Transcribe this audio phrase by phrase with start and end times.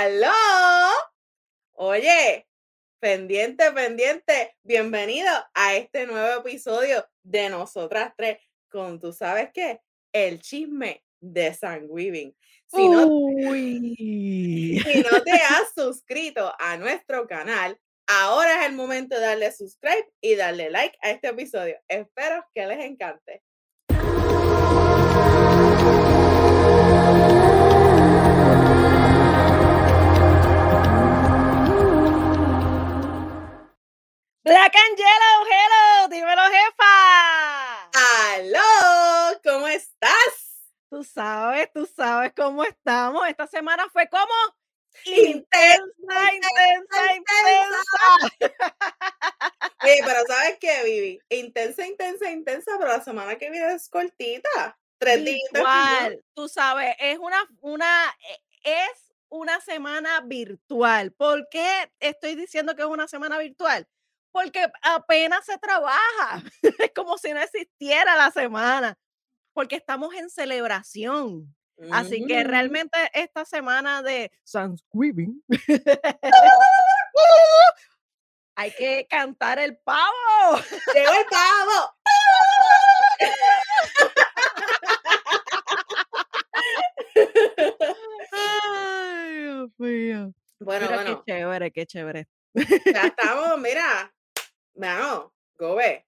[0.00, 0.32] ¡Aló!
[1.72, 2.48] Oye,
[3.00, 8.38] pendiente, pendiente, bienvenido a este nuevo episodio de Nosotras Tres
[8.70, 9.82] con, ¿tú sabes qué?
[10.10, 12.34] El chisme de San Weaving.
[12.66, 14.80] Si no, Uy.
[14.86, 20.10] si no te has suscrito a nuestro canal, ahora es el momento de darle subscribe
[20.22, 21.76] y darle like a este episodio.
[21.88, 23.42] Espero que les encante.
[34.42, 37.90] Black and Yellow, hello, dímelo, jefa.
[38.32, 39.38] ¡Aló!
[39.44, 40.64] ¿Cómo estás?
[40.88, 43.28] Tú sabes, tú sabes cómo estamos.
[43.28, 44.32] Esta semana fue como
[45.04, 47.82] Intensa, intensa, intensa.
[49.82, 51.20] Oye, pero ¿sabes qué, Vivi?
[51.28, 54.78] Intensa, intensa, intensa, pero la semana que viene es cortita.
[54.98, 55.38] Tres días.
[55.52, 61.12] Virtual, tú sabes, es una, una, eh, es una semana virtual.
[61.12, 63.86] ¿Por qué estoy diciendo que es una semana virtual?
[64.32, 66.42] Porque apenas se trabaja.
[66.62, 66.62] Es
[66.94, 68.96] como si no existiera la semana.
[69.52, 71.54] Porque estamos en celebración.
[71.90, 75.42] Así que realmente esta semana de Thanksgiving
[78.54, 80.58] hay que cantar el pavo.
[80.94, 81.96] ¡Llegó el pavo!
[88.32, 90.34] Ay, Dios mío.
[90.58, 92.28] Bueno, Mira bueno, qué chévere, qué chévere.
[92.54, 94.12] ya estamos, mira.
[94.80, 96.06] Bueno, Gobe,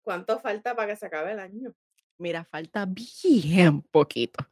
[0.00, 1.74] ¿cuánto falta para que se acabe el año?
[2.16, 4.48] Mira, falta bien poquito,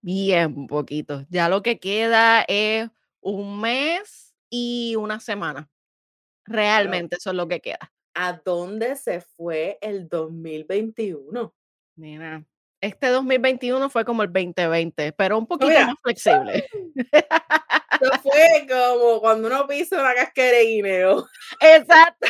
[0.00, 1.24] bien poquito.
[1.28, 5.70] Ya lo que queda es un mes y una semana.
[6.44, 7.92] Realmente eso es lo que queda.
[8.14, 11.54] ¿A dónde se fue el 2021?
[11.94, 12.44] Mira,
[12.80, 15.86] este 2021 fue como el 2020, pero un poquito mira.
[15.86, 16.66] más flexible.
[18.00, 21.28] Eso fue como cuando uno pisa una casquera de guineo.
[21.60, 22.26] Exacto,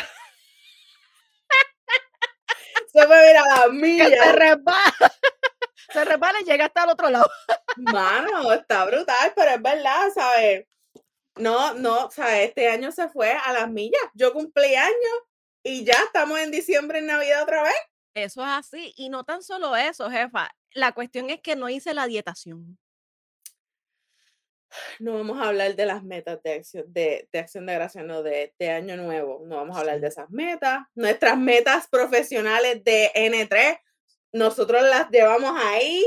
[2.93, 4.93] Se fue, mira, a las que se resbala.
[5.91, 7.29] Se resbala y llega hasta el otro lado.
[7.75, 10.65] Mano, está brutal, pero es verdad, ¿sabes?
[11.35, 12.49] No, no, ¿sabes?
[12.49, 14.01] Este año se fue a las millas.
[14.13, 15.13] Yo cumplí años
[15.61, 17.75] y ya estamos en diciembre, en Navidad otra vez.
[18.15, 18.93] Eso es así.
[18.97, 20.49] Y no tan solo eso, jefa.
[20.71, 22.79] La cuestión es que no hice la dietación.
[24.99, 28.23] No vamos a hablar de las metas de acción de, de acción de gracia, no,
[28.23, 29.41] de, de año nuevo.
[29.45, 30.79] No vamos a hablar de esas metas.
[30.95, 33.79] Nuestras metas profesionales de N3,
[34.31, 36.03] nosotros las llevamos ahí,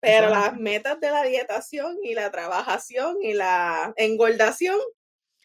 [0.00, 4.78] pero es las metas de la dietación y la trabajación y la engordación,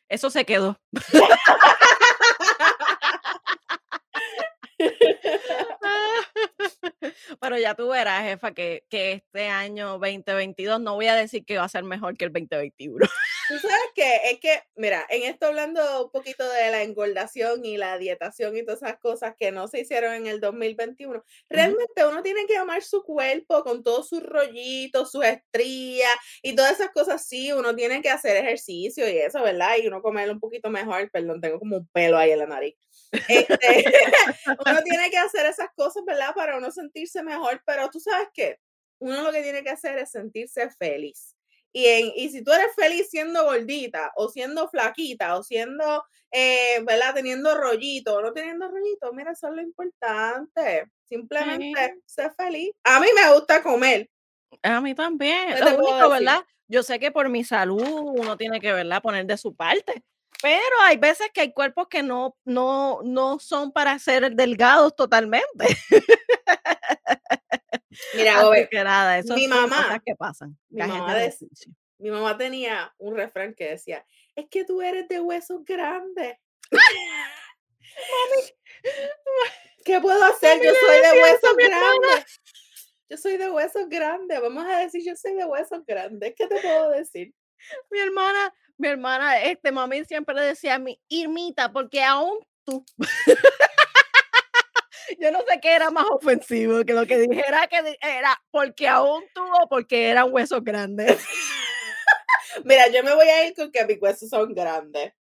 [0.07, 0.79] Eso se quedó.
[7.41, 11.57] Pero ya tú verás, jefa, que, que este año 2022 no voy a decir que
[11.57, 13.05] va a ser mejor que el 2021.
[13.49, 17.77] Tú sabes que es que, mira, en esto hablando un poquito de la engordación y
[17.77, 22.21] la dietación y todas esas cosas que no se hicieron en el 2021, realmente uno
[22.21, 26.11] tiene que amar su cuerpo con todos sus rollitos, sus estrías
[26.43, 27.25] y todas esas cosas.
[27.25, 29.77] Sí, uno tiene que hacer ejercicio y eso, ¿verdad?
[29.81, 31.09] Y uno comer un poquito mejor.
[31.09, 32.75] Perdón, tengo como un pelo ahí en la nariz.
[33.11, 33.57] Este,
[34.65, 36.33] uno tiene que hacer esas cosas, ¿verdad?
[36.35, 38.57] Para uno sentirse mejor, pero tú sabes qué,
[38.99, 41.35] uno lo que tiene que hacer es sentirse feliz.
[41.71, 46.81] Y, en- y si tú eres feliz siendo gordita o siendo flaquita o siendo, eh,
[46.83, 47.13] ¿verdad?
[47.13, 50.85] Teniendo rollito o no teniendo rollito, mira, eso es lo importante.
[51.05, 52.71] Simplemente ser feliz.
[52.83, 54.09] A mí me gusta comer.
[54.63, 55.53] A mí también.
[55.53, 56.09] ¿Qué Lo único?
[56.09, 56.43] ¿verdad?
[56.67, 59.01] Yo sé que por mi salud uno tiene que, ¿verdad?
[59.01, 60.03] Poner de su parte.
[60.41, 65.65] Pero hay veces que hay cuerpos que no, no, no son para ser delgados totalmente.
[68.15, 70.57] Mira, Gobe, nada, mi mamá- cosas que pasan.
[70.69, 71.73] mi mamá de de- ejercicio.
[71.97, 74.05] mi mamá tenía un refrán que decía,
[74.35, 76.37] es que tú eres de huesos grandes.
[79.83, 80.57] ¿Qué puedo hacer?
[80.63, 82.41] Yo soy de huesos grandes.
[83.09, 84.39] Yo soy de huesos grandes.
[84.41, 86.33] Vamos a decir, yo soy de huesos grandes.
[86.37, 87.33] ¿Qué te puedo decir?
[87.89, 92.83] Mi hermana, mi hermana, este mami siempre le decía a mí, Irmita, porque aún tú.
[95.19, 99.23] Yo no sé qué era más ofensivo, que lo que dijera que era porque aún
[99.33, 101.17] tú o porque eran huesos grandes.
[102.63, 105.13] Mira, yo me voy a ir con que mis huesos son grandes.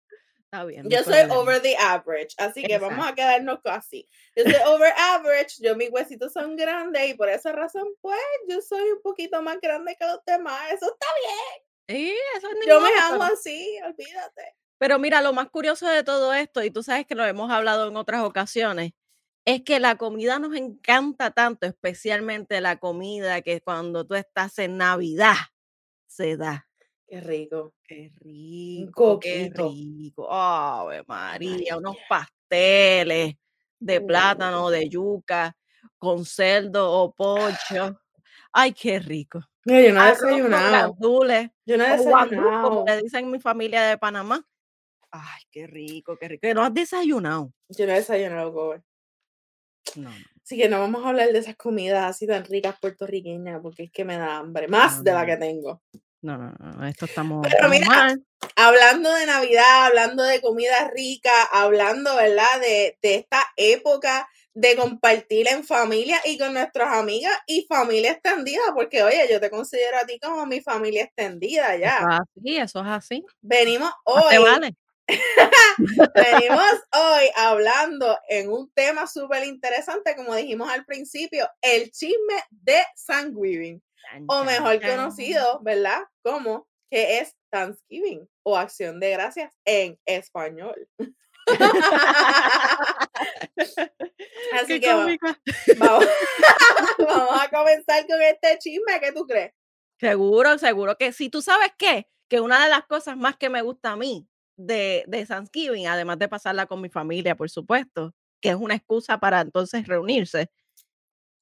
[0.44, 0.88] Está bien.
[0.88, 4.08] Yo soy over the average, así que vamos a quedarnos así.
[4.34, 8.60] Yo soy over average, yo mis huesitos son grandes y por esa razón, pues, yo
[8.60, 10.72] soy un poquito más grande que los demás.
[10.72, 11.65] Eso está bien.
[11.88, 14.54] Sí, eso es Yo me pero- así, olvídate.
[14.78, 17.88] Pero mira, lo más curioso de todo esto, y tú sabes que lo hemos hablado
[17.88, 18.92] en otras ocasiones,
[19.46, 24.76] es que la comida nos encanta tanto, especialmente la comida que cuando tú estás en
[24.76, 25.36] Navidad
[26.06, 26.68] se da.
[27.06, 27.72] Qué rico.
[27.84, 30.30] Qué rico, qué rico.
[30.30, 33.36] Ave María, unos pasteles
[33.78, 35.56] de plátano, de yuca,
[35.98, 38.00] con cerdo o pollo.
[38.52, 39.40] Ay, qué rico.
[39.66, 40.96] Mira, yo no he desayunado.
[41.66, 42.84] Yo no he o guandú, como desayunado.
[42.86, 44.46] le dicen mi familia de Panamá.
[45.10, 46.40] Ay, qué rico, qué rico.
[46.42, 47.52] Que no has desayunado.
[47.68, 48.82] Yo no he desayunado, Gobe.
[49.96, 50.10] No,
[50.42, 53.90] Así que no vamos a hablar de esas comidas así tan ricas puertorriqueñas, porque es
[53.90, 55.82] que me da hambre, no, más de la que tengo.
[56.22, 58.24] no, no, no, Esto estamos, Pero mira, mal.
[58.56, 62.60] hablando de Navidad, hablando de comida rica, hablando, ¿verdad?
[62.60, 68.62] De, de esta época de compartir en familia y con nuestras amigas y familia extendida,
[68.74, 71.98] porque oye, yo te considero a ti como mi familia extendida ya.
[71.98, 73.24] así, eso es así.
[73.42, 74.74] Venimos Más te hoy, vale.
[76.14, 82.82] venimos hoy hablando en un tema súper interesante, como dijimos al principio, el chisme de
[83.06, 83.82] Thanksgiving,
[84.26, 86.00] o mejor conocido, ¿verdad?
[86.22, 90.88] Como que es Thanksgiving o Acción de Gracias en español.
[94.52, 95.16] Así Qué que vamos,
[96.98, 99.52] vamos a comenzar con este chisme, ¿qué tú crees?
[99.98, 101.30] Seguro, seguro que sí.
[101.30, 102.08] ¿Tú sabes qué?
[102.28, 106.18] Que una de las cosas más que me gusta a mí de, de Thanksgiving, además
[106.18, 110.50] de pasarla con mi familia, por supuesto, que es una excusa para entonces reunirse,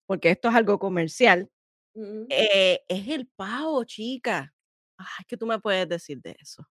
[0.06, 1.50] porque esto es algo comercial,
[1.94, 4.52] Mm, eh, es el pavo, chica.
[4.98, 6.66] Ay, ¿qué tú me puedes decir de eso?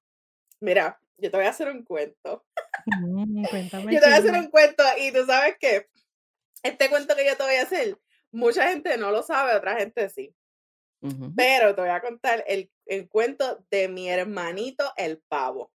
[0.59, 2.45] Mira, yo te voy a hacer un cuento.
[2.85, 5.89] Mm, cuéntame, Yo te voy a hacer un cuento y tú sabes que
[6.63, 7.99] este cuento que yo te voy a hacer,
[8.31, 10.35] mucha gente no lo sabe, otra gente sí.
[11.35, 15.69] Pero te voy a contar el, el cuento de mi hermanito el pavo.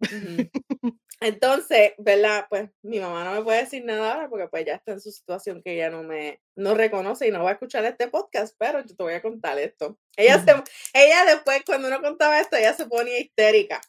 [1.24, 2.46] Entonces, ¿verdad?
[2.50, 5.10] Pues mi mamá no me puede decir nada ahora porque pues ya está en su
[5.10, 8.80] situación que ella no me no reconoce y no va a escuchar este podcast, pero
[8.80, 9.98] yo te voy a contar esto.
[10.16, 10.52] Ella, se,
[10.92, 13.80] ella después, cuando uno contaba esto, ella se ponía histérica.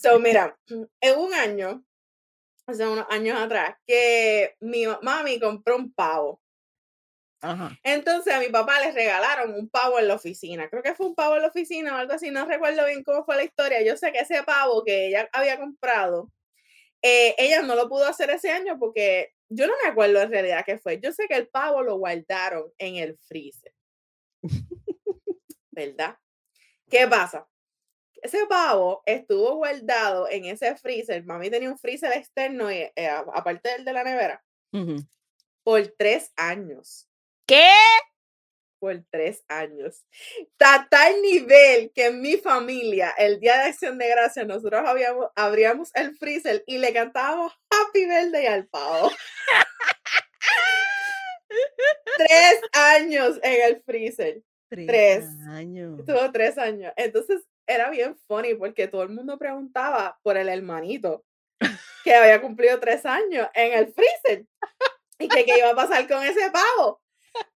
[0.00, 1.84] So, mira, en un año,
[2.66, 6.40] hace unos años atrás, que mi ma- mami compró un pavo.
[7.40, 7.76] Ajá.
[7.82, 10.68] Entonces a mi papá le regalaron un pavo en la oficina.
[10.68, 12.30] Creo que fue un pavo en la oficina o algo así.
[12.30, 13.82] No recuerdo bien cómo fue la historia.
[13.82, 16.30] Yo sé que ese pavo que ella había comprado,
[17.02, 20.64] eh, ella no lo pudo hacer ese año porque yo no me acuerdo en realidad
[20.64, 20.98] qué fue.
[21.00, 23.74] Yo sé que el pavo lo guardaron en el freezer.
[25.70, 26.16] ¿Verdad?
[26.90, 27.48] ¿Qué pasa?
[28.22, 31.24] Ese pavo estuvo guardado en ese freezer.
[31.24, 34.44] Mami tenía un freezer externo, y, eh, a- aparte del de la nevera,
[35.64, 37.08] por tres años.
[37.46, 37.68] ¿Qué?
[38.82, 40.04] Por tres años.
[40.58, 45.28] A tal nivel que en mi familia, el día de acción de gracias, nosotros habíamos,
[45.36, 49.12] abríamos el freezer y le cantábamos Happy Birthday al pavo.
[52.16, 54.42] tres años en el freezer.
[54.68, 55.26] Tres.
[55.48, 56.00] años.
[56.00, 56.92] Estuvo tres años.
[56.96, 61.24] Entonces era bien funny porque todo el mundo preguntaba por el hermanito
[62.02, 64.44] que había cumplido tres años en el freezer
[65.20, 67.00] y que qué iba a pasar con ese pavo.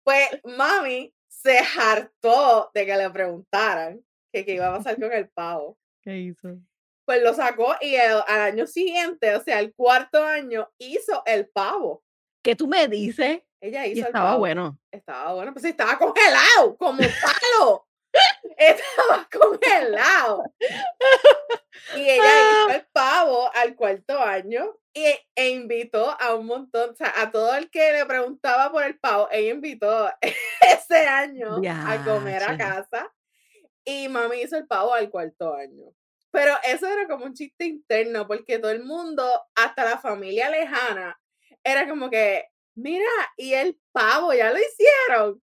[0.04, 1.15] Pues mami
[1.46, 4.00] se hartó de que le preguntaran
[4.32, 5.78] que qué iba a pasar con el pavo.
[6.02, 6.58] ¿Qué hizo?
[7.06, 11.48] Pues lo sacó y el- al año siguiente, o sea, el cuarto año, hizo el
[11.48, 12.02] pavo.
[12.42, 13.42] ¿Qué tú me dices?
[13.60, 14.38] Ella Y hizo el estaba pavo.
[14.40, 14.78] bueno.
[14.92, 17.85] Estaba bueno, pues estaba congelado, como un palo.
[18.56, 20.44] Estaba congelado.
[21.96, 26.96] Y ella hizo el pavo al cuarto año y, e invitó a un montón, o
[26.96, 30.10] sea, a todo el que le preguntaba por el pavo, ella invitó
[30.60, 33.12] ese año a comer a casa
[33.84, 35.92] y mami hizo el pavo al cuarto año.
[36.32, 41.18] Pero eso era como un chiste interno, porque todo el mundo, hasta la familia lejana,
[41.64, 45.42] era como que, mira, y el pavo, ya lo hicieron.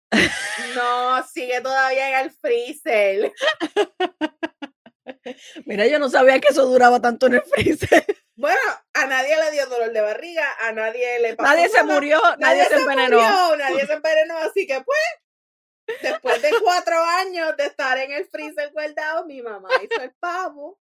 [0.75, 3.33] No, sigue todavía en el freezer.
[5.67, 8.05] Mira, yo no sabía que eso duraba tanto en el freezer.
[8.37, 8.61] Bueno,
[8.95, 12.21] a nadie le dio dolor de barriga, a nadie le pasó Nadie se nada, murió,
[12.39, 13.17] nadie, se envenenó.
[13.17, 18.27] murió, nadie se envenenó, así que pues, después de cuatro años de estar en el
[18.27, 20.79] freezer guardado, mi mamá hizo el pavo.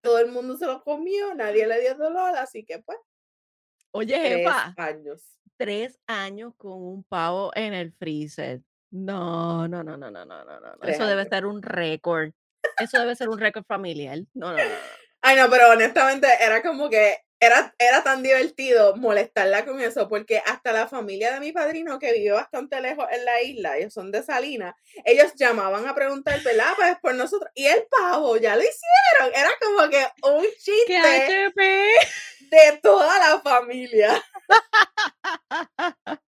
[0.00, 2.98] Todo el mundo se lo comió, nadie le dio dolor, así que pues,
[3.90, 5.38] Oye, jefa, años.
[5.62, 8.62] Tres años con un pavo en el freezer.
[8.90, 10.74] No, no, no, no, no, no, no, no.
[10.82, 12.32] Eso debe ser un récord.
[12.78, 14.18] Eso debe ser un récord familiar.
[14.34, 14.74] No, no, no.
[15.20, 20.42] Ay, no, pero honestamente era como que era, era tan divertido molestarla con eso, porque
[20.44, 24.10] hasta la familia de mi padrino, que vive bastante lejos en la isla, ellos son
[24.10, 26.72] de Salinas, ellos llamaban a preguntar, ¿verdad?
[26.76, 27.50] Pues por nosotros.
[27.54, 29.34] Y el pavo, ya lo hicieron.
[29.34, 31.94] Era como que un ¡Qué chiste HP!
[32.52, 34.22] De toda la familia.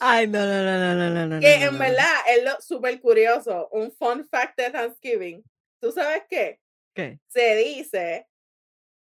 [0.00, 1.40] Ay, no, no, no, no, no, no, no.
[1.40, 1.78] Que no, en no.
[1.78, 3.68] verdad es lo súper curioso.
[3.72, 5.44] Un fun fact de Thanksgiving.
[5.80, 6.60] ¿Tú sabes qué?
[6.94, 7.18] ¿Qué?
[7.28, 8.26] Se dice,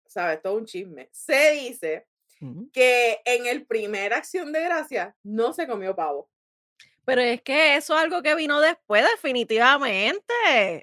[0.08, 0.41] ¿sabes?
[0.41, 1.10] Todo un chisme.
[1.12, 2.08] Se dice
[2.41, 2.70] Ujú.
[2.72, 6.29] que en el primer Acción de Gracia no se comió pavo.
[7.05, 10.34] Pero es que eso es algo que vino después, definitivamente.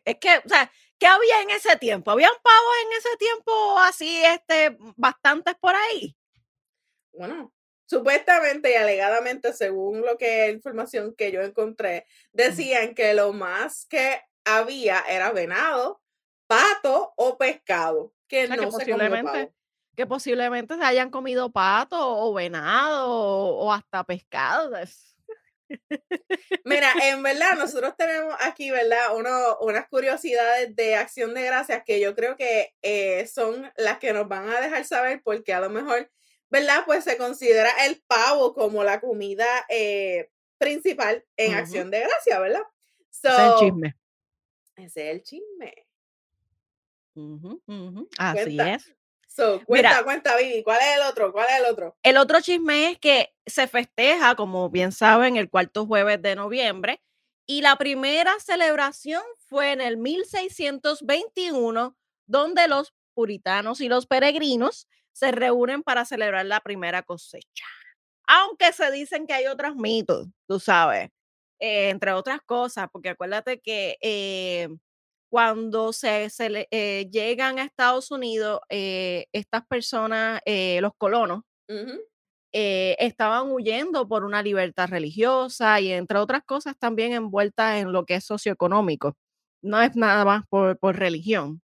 [0.05, 0.71] Es que, o sea,
[1.03, 2.13] ¿qué había en ese tiempo?
[2.13, 6.17] ¿Habían pavos en ese tiempo así, este, bastantes por ahí?
[7.13, 7.53] Bueno,
[7.87, 14.21] supuestamente y alegadamente, según lo que información que yo encontré, decían que lo más que
[14.45, 16.01] había era venado,
[16.47, 19.55] pato o pescado, que O sea, que no se comió posiblemente, pavo.
[19.97, 24.77] que posiblemente se hayan comido pato o venado o, o hasta pescado.
[24.77, 25.12] es-
[26.65, 29.17] Mira, en verdad, nosotros tenemos aquí, ¿verdad?
[29.17, 34.13] Uno, unas curiosidades de acción de gracias que yo creo que eh, son las que
[34.13, 36.11] nos van a dejar saber porque a lo mejor,
[36.51, 36.83] ¿verdad?
[36.87, 42.63] Pues se considera el pavo como la comida eh, principal en acción de gracias, ¿verdad?
[43.11, 43.97] Ese es el So, chisme.
[44.77, 45.87] ese es el chisme.
[48.19, 48.95] Así es.
[49.35, 49.91] So, Mira.
[49.91, 51.33] cuenta, cuenta, Vivi, ¿cuál es el otro?
[51.33, 51.97] ¿Cuál es el otro?
[52.03, 57.01] El otro chisme es que se festeja, como bien saben, el cuarto jueves de noviembre
[57.47, 61.97] y la primera celebración fue en el 1621,
[62.27, 67.65] donde los puritanos y los peregrinos se reúnen para celebrar la primera cosecha.
[68.27, 71.09] Aunque se dicen que hay otros mitos, tú sabes,
[71.59, 74.69] eh, entre otras cosas, porque acuérdate que eh,
[75.33, 81.41] cuando se, se le- eh, llegan a Estados Unidos, eh, estas personas, eh, los colonos,
[81.71, 81.99] Ujú.
[82.53, 88.05] eh, estaban huyendo por una libertad religiosa y entre otras cosas también envueltas en lo
[88.05, 89.15] que es socioeconómico.
[89.63, 91.63] No es nada más por, por religión.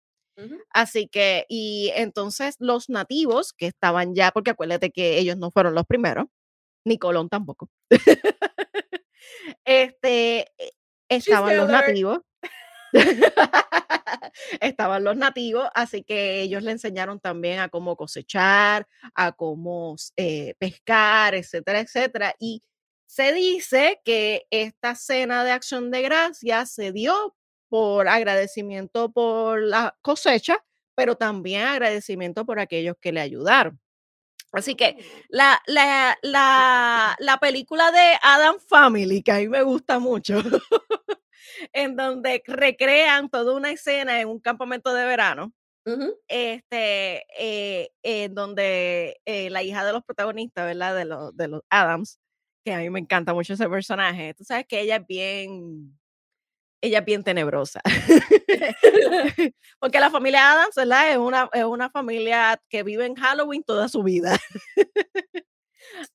[0.72, 5.76] Así que, y entonces los nativos que estaban ya, porque acuérdate que ellos no fueron
[5.76, 6.28] los primeros,
[6.86, 7.70] ni Colón tampoco.
[9.66, 10.72] este, eh,
[11.10, 12.20] estaban los nativos.
[14.62, 20.56] estaban los nativos, así que ellos le enseñaron también a cómo cosechar, a cómo eh,
[20.60, 22.36] pescar, etcétera, etcétera.
[22.40, 22.62] Y
[23.06, 27.36] se dice que esta cena de acción de gracias se dio
[27.70, 30.64] por agradecimiento por la cosecha,
[30.96, 33.80] pero también agradecimiento por aquellos que le ayudaron.
[34.54, 35.18] Así que Oh.
[35.30, 40.42] la, la, la, la película de Adam Family, que a mí me gusta mucho,
[41.74, 45.54] en donde recrean toda una escena en un campamento de verano,
[45.86, 46.16] Ujú.
[46.28, 50.96] este, eh, en donde eh, la hija de los protagonistas, ¿verdad?
[50.96, 52.20] De los, de los Adams,
[52.66, 55.98] que a mí me encanta mucho ese personaje, tú sabes que ella es bien,
[56.82, 57.82] ella es bien tenebrosa.
[59.80, 61.12] Porque la familia Adams, ¿verdad?
[61.12, 64.38] Es una, es una familia que vive en Halloween toda su vida.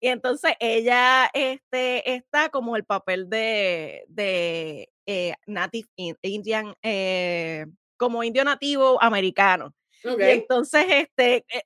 [0.00, 7.66] y entonces ella este, está como el papel de, de eh, Native in- Indian, eh,
[7.97, 9.75] como indio nativo americano.
[10.04, 10.18] Ok.
[10.21, 11.62] Y entonces, este, eh,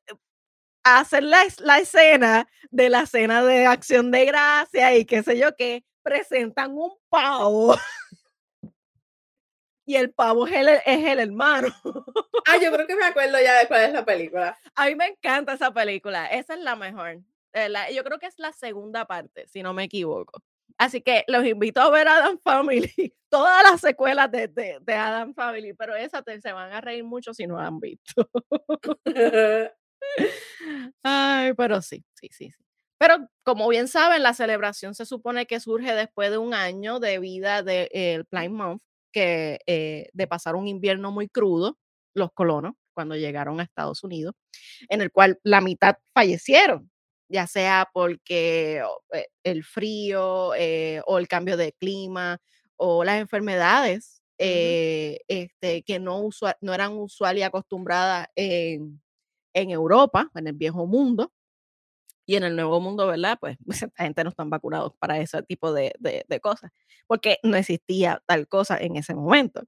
[0.84, 5.54] hacer la, la escena de la cena de acción de gracia y qué sé yo
[5.56, 7.74] qué, presentan un pavo.
[9.88, 11.68] Y el pavo es el, es el hermano.
[12.44, 14.58] Ah, yo creo que me acuerdo ya de cuál es la película.
[14.74, 16.26] A mí me encanta esa película.
[16.26, 17.20] Esa es la mejor.
[17.52, 20.42] Eh, la- yo creo que es la segunda parte, si no me equivoco.
[20.78, 22.92] Así que los invito a ver Adam Family,
[23.30, 27.04] todas las secuelas de, de, de Adam Family, pero esa te- se van a reír
[27.04, 28.28] mucho si no han visto.
[31.02, 32.64] Ay, pero sí, sí, sí, sí.
[32.98, 37.18] Pero como bien saben, la celebración se supone que surge después de un año de
[37.18, 38.80] vida del Plymouth,
[39.12, 41.78] que eh, de pasar un invierno muy crudo,
[42.14, 44.34] los colonos, cuando llegaron a Estados Unidos,
[44.88, 46.90] en el cual la mitad fallecieron,
[47.28, 52.38] ya sea porque eh, el frío eh, o el cambio de clima
[52.76, 59.00] o las enfermedades eh, este, que no, usua- no eran usuales y acostumbradas en,
[59.54, 61.32] en Europa, en el viejo mundo,
[62.26, 63.38] y en el nuevo mundo, ¿verdad?
[63.40, 63.56] Pues
[63.90, 66.70] esta gente no están vacunados para ese tipo de, de- de cosas,
[67.06, 69.62] porque no existía tal cosa en ese momento.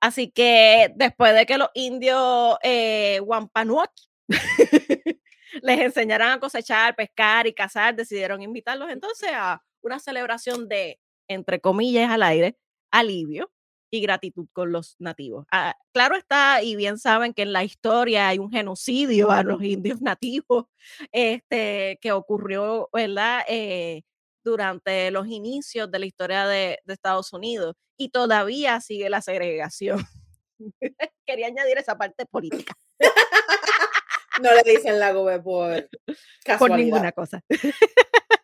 [0.00, 3.90] Así que después de que los indios eh, Wampanoag
[5.62, 11.60] les enseñaran a cosechar, pescar y cazar, decidieron invitarlos entonces a una celebración de, entre
[11.60, 12.56] comillas al aire,
[12.90, 13.50] alivio
[13.90, 15.46] y gratitud con los nativos.
[15.52, 19.62] Ah, claro está, y bien saben que en la historia hay un genocidio a los
[19.62, 20.66] indios nativos
[21.12, 23.42] este, que ocurrió, ¿verdad?
[23.48, 24.02] Eh,
[24.44, 30.04] durante los inicios de la historia de, de Estados Unidos y todavía sigue la segregación.
[31.26, 32.74] Quería añadir esa parte política,
[34.42, 36.78] No le dicen la gobe por por casualidad.
[36.78, 37.42] ninguna cosa.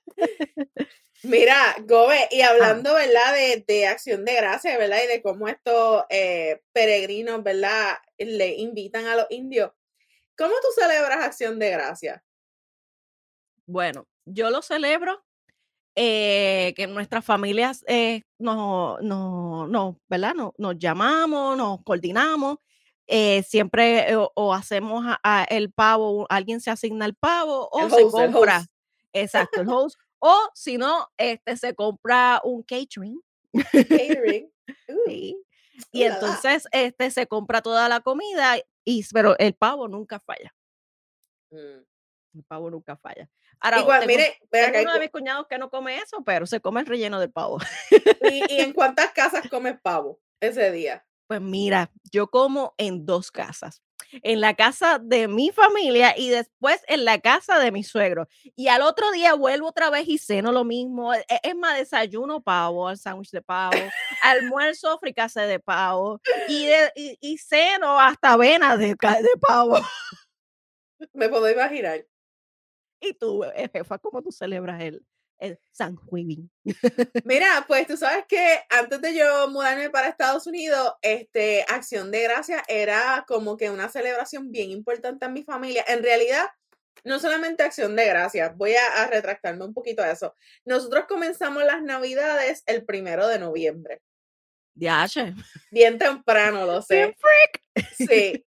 [1.23, 3.35] Mira, Gobe, y hablando, ¿verdad?
[3.35, 5.01] De, de, acción de gracia, ¿verdad?
[5.05, 7.99] Y de cómo estos eh, peregrinos, ¿verdad?
[8.17, 9.71] Le invitan a los indios.
[10.37, 12.25] ¿Cómo tú celebras acción de gracia?
[13.67, 15.23] Bueno, yo lo celebro
[15.95, 20.35] eh, que nuestras familias eh, nos, no, no, ¿verdad?
[20.57, 22.59] nos llamamos, nos coordinamos,
[23.13, 25.05] eh, siempre o, hacemos
[25.49, 28.65] el pavo, alguien se asigna el pavo o se compra,
[29.13, 33.21] exacto, el host, o si no, este, se compra un catering.
[33.73, 34.49] Catering.
[35.93, 40.55] Y entonces este, se compra toda la comida, y, pero el pavo nunca falla.
[41.51, 41.81] Mm.
[42.35, 43.29] El pavo nunca falla.
[43.59, 46.81] Ahora, Igual, tengo, mire, uno de mis cuñados que no come eso, pero se come
[46.81, 47.59] el relleno del pavo.
[47.91, 51.05] ¿Y, en cuántas casas comes pavo ese día?
[51.31, 53.85] Pues mira, yo como en dos casas.
[54.11, 58.27] En la casa de mi familia y después en la casa de mi suegro.
[58.57, 61.15] Y al otro día vuelvo otra vez y ceno lo mismo.
[61.15, 63.77] E, es más, desayuno pavo, el sándwich de pavo,
[64.23, 69.79] almuerzo fricase de pavo y, de, y, ceno hasta avena de, de pavo.
[71.13, 72.05] Me puedo imaginar.
[73.01, 75.07] Y tú, eh, jefa, ¿cómo tú celebras el,
[75.41, 76.51] el San Juan?
[77.25, 82.23] Mira, pues tú sabes que antes de yo mudarme para Estados Unidos, este, Acción de
[82.23, 85.85] Gracia era como que una celebración bien importante en mi familia.
[85.89, 86.47] En realidad,
[87.05, 90.35] no solamente Acción de Gracias, voy a, retractarme un poquito a eso.
[90.65, 94.01] Nosotros comenzamos las Navidades el primero de noviembre.
[94.75, 95.07] Ya,
[95.71, 97.17] Bien temprano, lo sé.
[97.97, 98.45] Sí.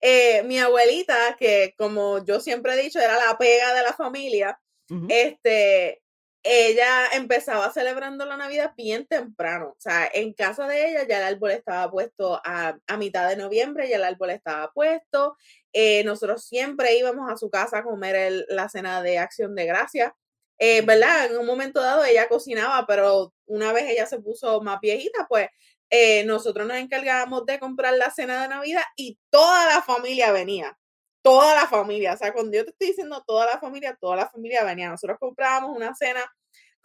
[0.00, 4.60] Eh, mi abuelita, que como yo siempre he dicho, era la pega de la familia,
[5.08, 6.02] este,
[6.48, 9.70] ella empezaba celebrando la Navidad bien temprano.
[9.70, 13.88] O sea, en casa de ella ya el árbol estaba puesto a, mitad de noviembre,
[13.88, 15.36] ya el árbol estaba puesto.
[15.72, 20.14] Eh, nosotros siempre íbamos a su casa a comer la cena de acción de gracia.
[20.58, 21.26] Eh, ¿Verdad?
[21.26, 25.48] En un momento dado ella cocinaba, pero una vez ella se puso más viejita, pues
[25.90, 30.78] eh, nosotros nos encargábamos de comprar la cena de Navidad y toda la familia venía.
[31.22, 32.14] Toda la familia.
[32.14, 34.90] O sea, cuando yo te estoy diciendo toda la familia, toda la familia venía.
[34.90, 36.24] Nosotros comprábamos una cena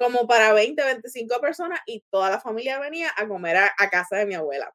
[0.01, 4.25] como para 20, 25 personas y toda la familia venía a comer a, casa de
[4.25, 4.73] mi abuela.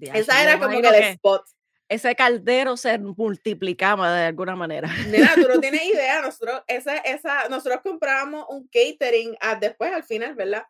[0.00, 1.44] Esa era como que el spot.
[1.88, 4.90] Ese caldero se multiplicaba de alguna manera.
[5.08, 10.02] Mira, tú no tienes idea, nosotros, esa, esa, nosotros comprábamos un catering ah, después al
[10.02, 10.64] final, ¿verdad?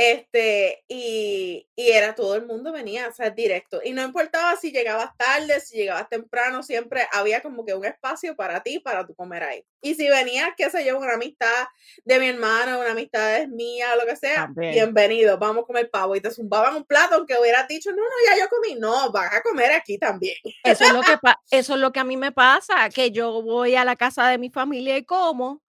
[0.00, 3.80] Este, y, y, era todo el mundo venía, o sea, directo.
[3.82, 8.36] Y no importaba si llegabas tarde, si llegabas temprano, siempre había como que un espacio
[8.36, 9.64] para ti, para tu comer ahí.
[9.82, 11.66] Y si venías, qué sé yo, una amistad
[12.04, 16.14] de mi hermano, una amistad es mía, lo que sea, bienvenido, vamos a comer pavo.
[16.14, 19.34] Y te zumbaban un plato, aunque hubieras dicho, no, no, ya yo comí, no, vas
[19.34, 20.36] a comer aquí también.
[20.62, 21.18] Eso es lo que,
[21.50, 24.38] eso es lo que a mí me pasa, que yo voy a la casa de
[24.38, 25.60] mi familia y como,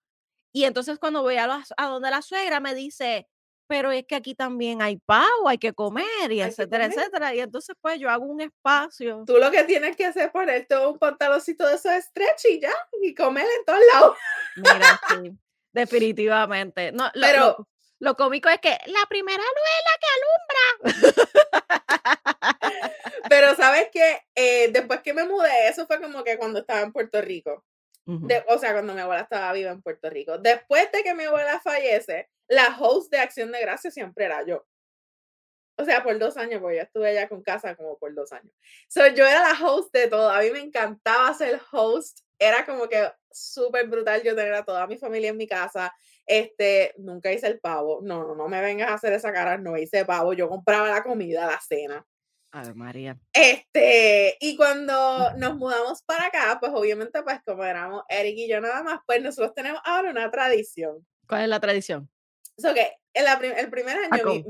[0.54, 3.28] y entonces cuando voy a, a donde la suegra me dice,
[3.70, 7.36] pero es que aquí también hay pavo, hay que comer y etcétera, etcétera.
[7.36, 9.24] Y entonces pues yo hago un espacio.
[9.28, 12.74] Tú lo que tienes que hacer es ponerte un pantaloncito de esos stretch y ya,
[13.00, 14.18] y comer en todos lados.
[14.56, 15.38] Mira, sí,
[15.72, 16.92] definitivamente.
[16.92, 17.68] No, pero
[18.00, 21.40] lo, cómico es que la primera no es la que alumbra.
[23.30, 26.92] pero sabes que eh, después que me mudé, eso fue como que cuando estaba en
[26.92, 27.64] Puerto Rico.
[28.48, 30.38] O sea, cuando mi abuela estaba viva en Puerto Rico.
[30.38, 34.66] Después de que mi abuela fallece, la host de Acción de Gracia siempre era yo.
[35.78, 38.54] O sea, por dos años, porque yo estuve allá con casa como por dos años.
[38.90, 40.30] So, yo era la host de todo.
[40.30, 42.20] A mí me encantaba ser host.
[42.38, 45.94] Era como que súper brutal yo tener a toda mi familia en mi casa.
[46.26, 48.02] Este, nunca hice el pavo.
[48.04, 49.58] No, no, no me vengas a hacer esa cara.
[49.58, 50.34] No hice pavo.
[50.34, 52.06] Yo compraba la comida, la cena.
[52.52, 53.20] Ay, María.
[53.32, 58.60] Este, y cuando nos mudamos para acá, pues obviamente, pues como éramos Eric y yo
[58.60, 61.06] nada más, pues nosotros tenemos ahora una tradición.
[61.28, 62.10] ¿Cuál es la tradición?
[62.58, 64.44] So que el, primer año.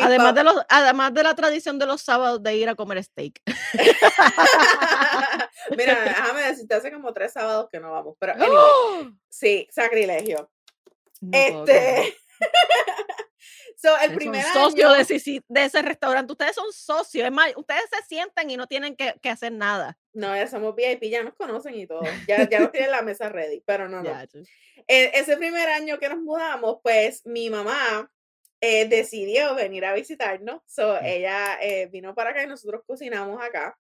[0.00, 3.42] además, de los, además de la tradición de los sábados de ir a comer steak.
[5.76, 8.16] Mira, déjame decirte, hace como tres sábados que no vamos.
[8.18, 9.10] Pero ¡Oh!
[9.28, 10.50] sí, sacrilegio.
[11.32, 12.16] este.
[13.76, 16.32] so, el primer socio de, de, ese restaurante.
[16.32, 17.26] Ustedes son socios.
[17.26, 19.98] Es más, ustedes se sientan y no tienen que, que hacer nada.
[20.12, 22.02] No, ya somos VIP, ya nos conocen y todo.
[22.26, 24.10] Ya, ya nos tienen la mesa ready, pero no, no.
[24.86, 28.10] E, ese primer año que nos mudamos, pues mi mamá
[28.60, 30.62] eh, decidió venir a visitarnos.
[30.66, 33.78] So, ella eh, vino para acá y nosotros cocinamos acá.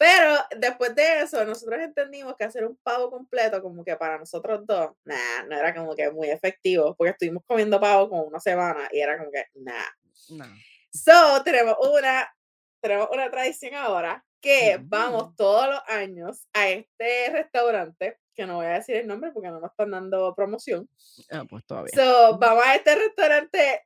[0.00, 4.62] Pero después de eso, nosotros entendimos que hacer un pavo completo, como que para nosotros
[4.64, 8.88] dos, nada, no era como que muy efectivo, porque estuvimos comiendo pavo como una semana
[8.92, 9.94] y era como que, nada.
[10.30, 10.46] No.
[10.90, 12.34] So, tenemos una,
[12.80, 18.66] tenemos una tradición ahora que vamos todos los años a este restaurante que no voy
[18.66, 20.88] a decir el nombre porque no me están dando promoción.
[21.30, 21.92] Ah, pues todavía.
[21.94, 23.82] So, vamos a este restaurante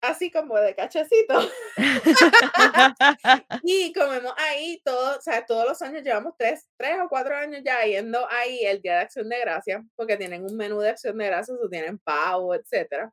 [0.00, 1.38] así como de cachecito
[3.62, 7.60] y comemos ahí todo, o sea, todos los años llevamos tres, tres o cuatro años
[7.64, 11.18] ya yendo ahí el Día de Acción de Gracia, porque tienen un menú de Acción
[11.18, 13.12] de Gracias, o tienen pavo, etcétera.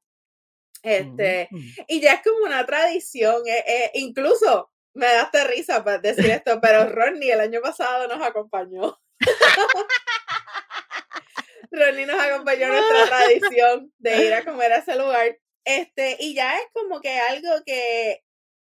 [0.84, 1.58] Este, Mm.
[1.88, 6.30] y ya es como una tradición, eh, eh, incluso me da hasta risa para decir
[6.30, 8.98] esto, pero Ronnie el año pasado nos acompañó.
[11.72, 15.38] Ronnie nos acompañó en nuestra tradición de ir a comer a ese lugar.
[15.70, 18.24] Este, y ya es como que algo que,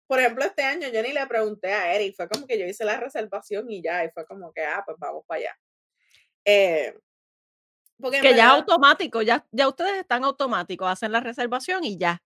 [0.05, 2.85] por ejemplo, este año yo ni le pregunté a Eric, fue como que yo hice
[2.85, 5.59] la reservación y ya, y fue como que, ah, pues vamos para allá.
[6.45, 6.95] Eh,
[7.99, 12.21] porque Que ya es automático, ya, ya ustedes están automáticos, hacen la reservación y ya.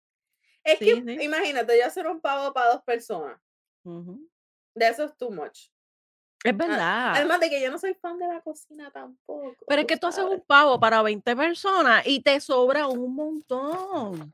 [0.65, 1.23] es sí, que, sí.
[1.23, 3.39] imagínate, yo hacer un pavo para dos personas,
[3.86, 5.69] de eso es too much.
[6.43, 7.13] Es verdad.
[7.15, 9.56] Además de que yo no soy fan de la cocina tampoco.
[9.65, 14.34] Pero es que tú haces un pavo para 20 personas y te sobra un montón.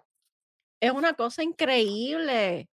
[0.84, 2.68] Es una cosa increíble.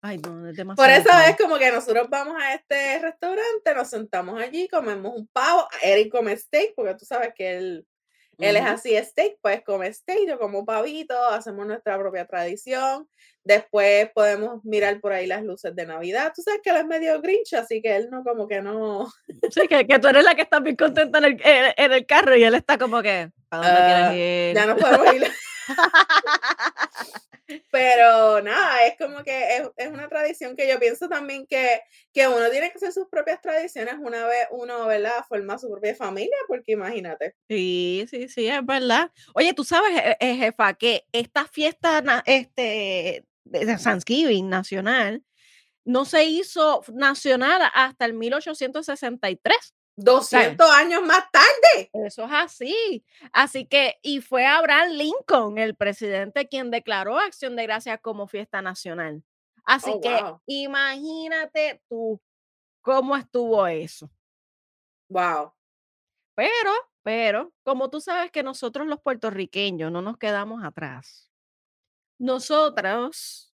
[0.00, 0.76] Ay, no, es demasiado.
[0.76, 1.28] Por eso pan.
[1.28, 6.12] es como que nosotros vamos a este restaurante, nos sentamos allí, comemos un pavo, Eric
[6.12, 7.86] come steak, porque tú sabes que él,
[8.38, 13.08] él es así steak, pues come steak, yo como pavito, hacemos nuestra propia tradición,
[13.42, 17.20] después podemos mirar por ahí las luces de Navidad, tú sabes que él es medio
[17.20, 19.10] grinch, así que él no como que no,
[19.50, 22.06] Sí, que, que tú eres la que está bien contenta en el, en, en el
[22.06, 24.54] carro y él está como que, ¿para dónde quieres ir?
[24.54, 25.32] ya no podemos ir.
[27.70, 31.80] Pero nada, es como que es, es una tradición que yo pienso también que,
[32.12, 35.24] que uno tiene que hacer sus propias tradiciones una vez uno, ¿verdad?
[35.28, 37.34] Forma su propia familia, porque imagínate.
[37.48, 39.10] Sí, sí, sí, es verdad.
[39.34, 45.22] Oye, tú sabes, eh, eh, jefa, que esta fiesta este, de Thanksgiving nacional
[45.84, 49.74] no se hizo nacional hasta el 1863.
[49.98, 51.90] 200 años más tarde.
[51.92, 53.04] Eso es así.
[53.32, 58.62] Así que, y fue Abraham Lincoln, el presidente, quien declaró Acción de Gracias como fiesta
[58.62, 59.24] nacional.
[59.64, 60.40] Así Oh, que wow.
[60.46, 62.20] imagínate tú
[62.80, 64.08] cómo estuvo eso.
[65.10, 65.52] Wow.
[66.36, 66.70] Pero,
[67.02, 71.28] pero, como tú sabes que nosotros los puertorriqueños no nos quedamos atrás.
[72.20, 73.52] Nosotros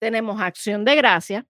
[0.00, 1.46] tenemos acción de gracia,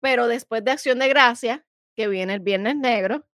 [0.00, 3.26] pero después de acción de gracia, que viene el viernes negro,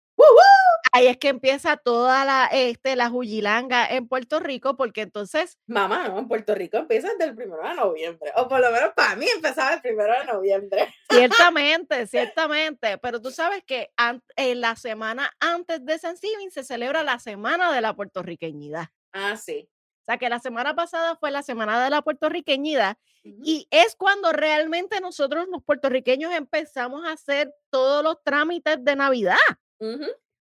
[0.92, 6.08] ahí es que empieza toda la, este, la juyilanga en Puerto Rico, porque entonces, Mamá,
[6.08, 8.32] no, en Puerto Rico empieza desde el primero de noviembre.
[8.36, 10.94] O por lo menos para mí empezaba el primero de noviembre.
[11.10, 13.90] ciertamente, ciertamente, pero tú sabes que
[14.36, 18.86] en la semana antes de Thanksgiving se celebra la Semana de la Puertorriqueñidad.
[19.12, 19.68] Ah, sí.
[20.02, 24.30] O sea, que la semana pasada fue la Semana de la Puertorriqueñidad y es cuando
[24.30, 29.36] realmente nosotros los puertorriqueños empezamos a hacer todos los trámites de Navidad.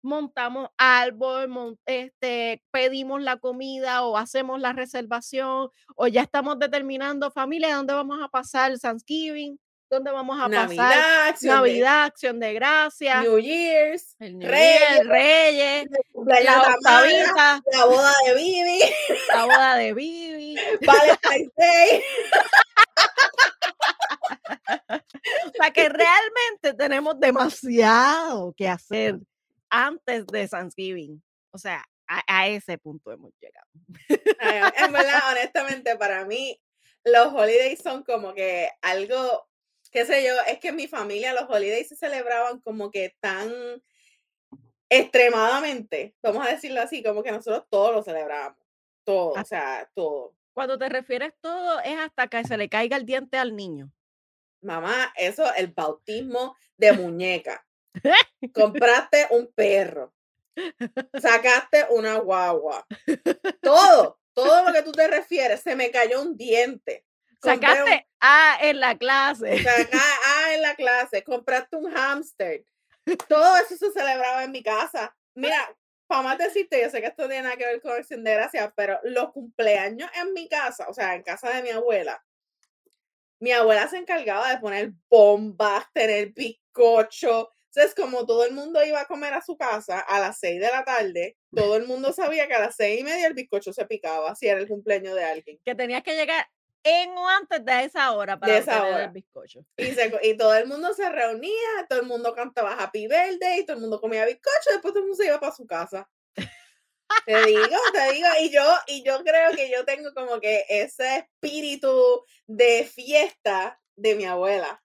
[0.01, 7.29] Montamos árbol, mon- este, pedimos la comida o hacemos la reservación o ya estamos determinando
[7.31, 9.59] familia dónde vamos a pasar Thanksgiving,
[9.91, 14.49] dónde vamos a pasar Navidad, acción de- Navidad, Acción de Gracias, New Year's, el New
[14.49, 15.97] Reyes, Reyes, de
[16.75, 18.79] octavita, la boda de Bibi,
[19.33, 20.55] la boda de Bibi.
[20.85, 22.03] Valentine's Day.
[24.89, 29.19] O sea que realmente tenemos demasiado que hacer
[29.69, 31.21] antes de Thanksgiving.
[31.51, 33.67] O sea, a, a ese punto hemos llegado.
[34.77, 36.59] En verdad, honestamente, para mí,
[37.03, 39.47] los holidays son como que algo,
[39.91, 43.51] qué sé yo, es que en mi familia los holidays se celebraban como que tan
[44.89, 48.59] extremadamente, vamos a decirlo así, como que nosotros todos lo celebrábamos.
[49.03, 50.35] Todo, o sea, todo.
[50.53, 53.91] Cuando te refieres todo es hasta que se le caiga el diente al niño.
[54.61, 57.65] Mamá, eso, el bautismo de muñeca.
[58.53, 60.13] Compraste un perro.
[61.19, 62.85] Sacaste una guagua.
[63.61, 65.61] Todo, todo lo que tú te refieres.
[65.61, 67.05] Se me cayó un diente.
[67.41, 69.63] Compré un- Sacaste A en la clase.
[69.63, 72.65] Saca ah, en la clase, compraste un hámster.
[73.27, 75.15] Todo eso se celebraba en mi casa.
[75.35, 75.73] Mira,
[76.07, 78.71] para más decirte, yo sé que esto tiene nada que ver con acción de gracias,
[78.75, 82.21] pero los cumpleaños en mi casa, o sea, en casa de mi abuela,
[83.39, 87.49] mi abuela se encargaba de poner bombas, tener bizcocho.
[87.67, 90.67] Entonces, como todo el mundo iba a comer a su casa a las 6 de
[90.67, 93.85] la tarde, todo el mundo sabía que a las seis y media el bizcocho se
[93.85, 95.59] picaba si era el cumpleaños de alguien.
[95.63, 96.47] Que tenías que llegar
[96.83, 99.05] en o antes de esa hora para esa hora.
[99.05, 99.65] el bizcocho.
[99.77, 103.75] Y, se y todo el mundo se reunía, todo el mundo cantaba Happy Birthday, todo
[103.75, 106.09] el mundo comía bizcocho, después todo el mundo se iba para su casa.
[107.25, 111.17] Te digo, te digo, y yo, y yo creo que yo tengo como que ese
[111.17, 114.81] espíritu de fiesta de mi abuela.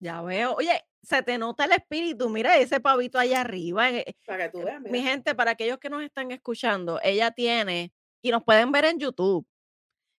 [0.00, 0.54] Ya veo.
[0.54, 2.28] Oye, se te nota el espíritu.
[2.28, 3.90] Mira ese pavito allá arriba.
[3.90, 7.92] eh, Para que tú veas, Mi gente, para aquellos que nos están escuchando, ella tiene,
[8.22, 9.46] y nos pueden ver en YouTube,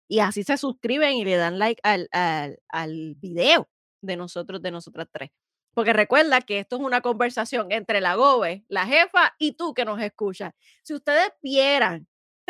[0.09, 3.69] y así se suscriben y le dan like al, al, al video
[4.01, 5.29] de nosotros, de nosotras tres.
[5.73, 9.85] Porque recuerda que esto es una conversación entre la Gobe, la jefa y tú que
[9.85, 10.53] nos escuchas.
[10.83, 12.07] Si ustedes vieran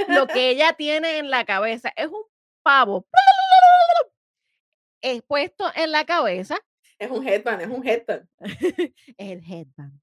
[0.07, 2.23] lo que ella tiene en la cabeza, es un
[2.63, 3.05] pavo
[5.03, 6.57] es puesto en la cabeza,
[6.97, 8.27] Es un headband, es un headband.
[9.17, 9.99] el headband.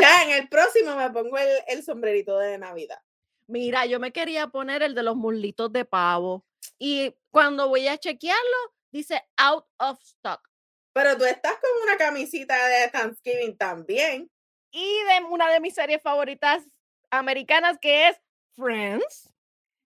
[0.00, 2.98] Ya en el próximo me pongo el, el sombrerito de Navidad.
[3.46, 6.46] Mira, yo me quería poner el de los muslitos de pavo
[6.78, 10.48] y cuando voy a chequearlo, dice out of stock.
[10.94, 14.30] Pero tú estás con una camisita de Thanksgiving también.
[14.70, 16.62] Y de una de mis series favoritas
[17.10, 18.16] americanas que es
[18.56, 19.28] Friends,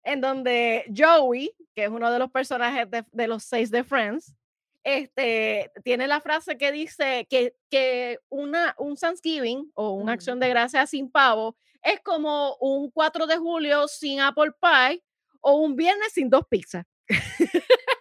[0.04, 4.36] en donde Joey, que es uno de los personajes de, de los seis de Friends,
[4.84, 10.12] este, tiene la frase que dice que, que una, un Thanksgiving o una Ujú.
[10.12, 15.04] acción de gracia sin pavo es como un 4 de julio sin apple pie
[15.42, 16.86] o un viernes sin dos pizzas.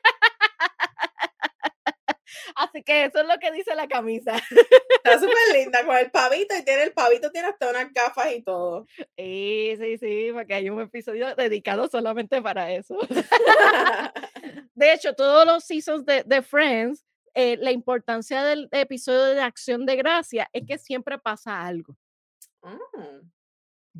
[2.56, 4.36] Así que eso es lo que dice la camisa.
[4.36, 8.42] Está súper linda con el pavito y tiene el pavito, tiene hasta unas gafas y
[8.42, 8.86] todo.
[9.16, 12.96] Sí, sí, sí, porque hay un episodio dedicado solamente para eso.
[14.74, 19.86] De hecho, todos los seasons de, de Friends, eh, la importancia del episodio de Acción
[19.86, 21.96] de Gracia es que siempre pasa algo.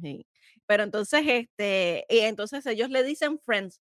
[0.01, 0.27] Sí.
[0.66, 3.81] Pero entonces, este, y entonces ellos le dicen Friends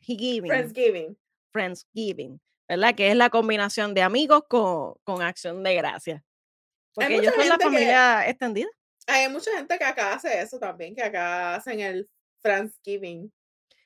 [0.00, 1.18] Giving, Friendsgiving.
[1.52, 2.94] Friendsgiving, ¿verdad?
[2.94, 6.24] Que es la combinación de amigos con, con Acción de Gracia.
[6.94, 8.68] Porque ellos son la gente que- familia extendida.
[9.08, 12.08] Hay mucha gente que acá hace eso también, que acá hacen el
[12.40, 13.32] Friendsgiving.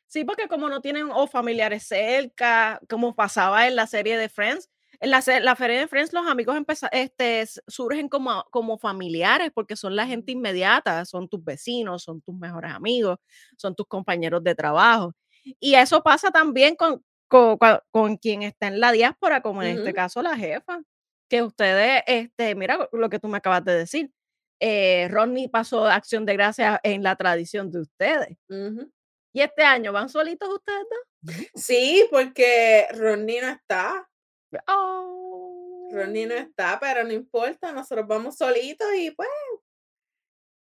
[0.06, 4.70] Sí, porque como no tienen o familiares cerca, como pasaba en la serie de Friends,
[4.98, 9.76] en la, la serie de Friends los amigos empeza- este, surgen como, como familiares porque
[9.76, 13.18] son la gente inmediata, son tus vecinos, son tus mejores amigos,
[13.56, 15.14] son tus compañeros de trabajo.
[15.58, 17.58] Y eso pasa también con, con,
[17.90, 20.82] con quien está en la diáspora, como en este caso la jefa,
[21.28, 24.10] que ustedes, este, mira lo que tú me acabas de decir,
[24.60, 28.36] eh, Rodney pasó acción de gracias en la tradición de ustedes.
[29.32, 31.36] ¿Y este año van solitos ustedes dos?
[31.54, 34.08] Sí, porque Ronnie no está.
[34.66, 35.88] Oh.
[35.92, 39.28] Ronnie no está, pero no importa, nosotros vamos solitos y pues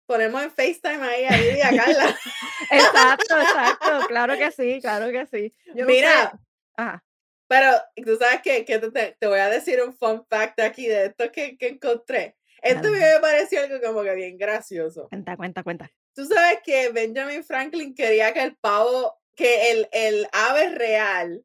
[0.06, 2.18] ponemos en FaceTime ahí a Lidia Carla.
[2.72, 5.56] Exacto, exacto, claro que sí, claro que sí.
[5.74, 6.40] Yo Mira,
[6.80, 7.04] Ajá,
[7.48, 7.72] pero
[8.06, 11.58] tú sabes que, que te, voy a decir un fun fact aquí de esto que,
[11.58, 12.38] que encontré.
[12.62, 15.08] Esto me pareció algo como que bien gracioso.
[15.10, 15.92] cuenta, cuenta, cuenta.
[16.14, 21.44] Tú sabes que Benjamin Franklin quería que el pavo, que el, el ave real,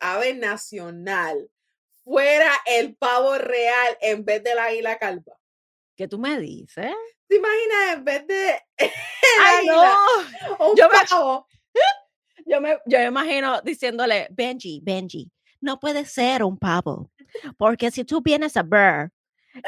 [0.00, 1.50] ave nacional,
[2.04, 5.38] fuera el pavo real en vez del águila calva.
[5.96, 6.92] ¿Qué tú me dices?
[7.28, 8.90] ¿Te imaginas en vez de el
[9.40, 9.98] ¡Ay, águila,
[10.58, 10.66] no!
[10.70, 11.46] un Yo me- pavo?
[12.46, 15.30] Yo me, yo me imagino diciéndole, Benji, Benji,
[15.60, 17.10] no puede ser un pavo,
[17.56, 19.10] porque si tú vienes a ver,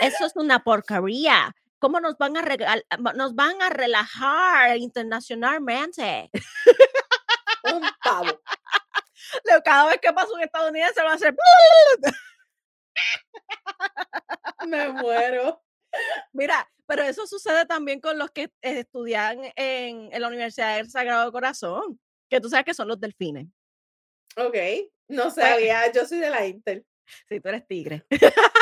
[0.00, 1.54] eso es una porquería.
[1.78, 2.84] ¿Cómo nos van a regal
[3.14, 6.30] nos van a relajar internacionalmente?
[7.64, 8.40] Un pavo.
[9.64, 11.34] Cada vez que pasa un estadounidense va a hacer
[14.66, 15.62] Me muero.
[16.32, 21.30] Mira, pero eso sucede también con los que estudian en, en la Universidad del Sagrado
[21.32, 23.46] Corazón, que tú sabes que son los delfines.
[24.36, 24.56] Ok,
[25.08, 26.84] no sabía, yo soy de la Inter.
[27.28, 28.04] Sí, tú eres tigre.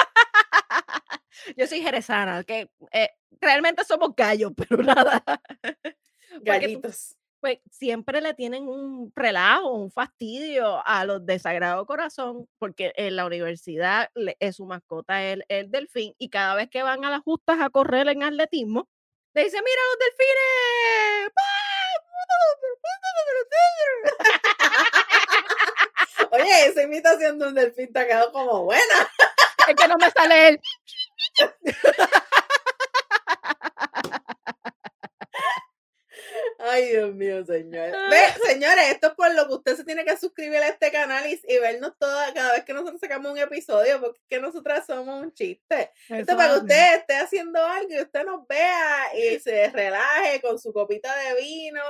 [1.56, 5.22] Yo soy jerezana, que eh, realmente somos gallos, pero nada.
[5.62, 7.16] Tú- Gallitos.
[7.40, 13.16] pues siempre le tienen un relajo, un fastidio a los de Sagrado Corazón, porque en
[13.16, 17.10] la universidad le- es su mascota el, el delfín, y cada vez que van a
[17.10, 18.88] las justas a correr en atletismo,
[19.34, 21.32] le dicen, mira los delfines.
[26.30, 29.08] Oye, esa imitación de un delfín te ha quedado como buena.
[29.68, 30.60] Es que no me sale él.
[36.66, 37.90] Ay, Dios mío, señor.
[38.10, 41.26] Ve, señores, esto es por lo que usted se tiene que suscribir a este canal
[41.26, 44.86] y, y vernos toda, cada vez que nosotros sacamos un episodio, porque es que nosotras
[44.86, 45.90] somos un chiste.
[46.08, 50.40] Esto es para que usted esté haciendo algo y usted nos vea y se relaje
[50.40, 51.82] con su copita de vino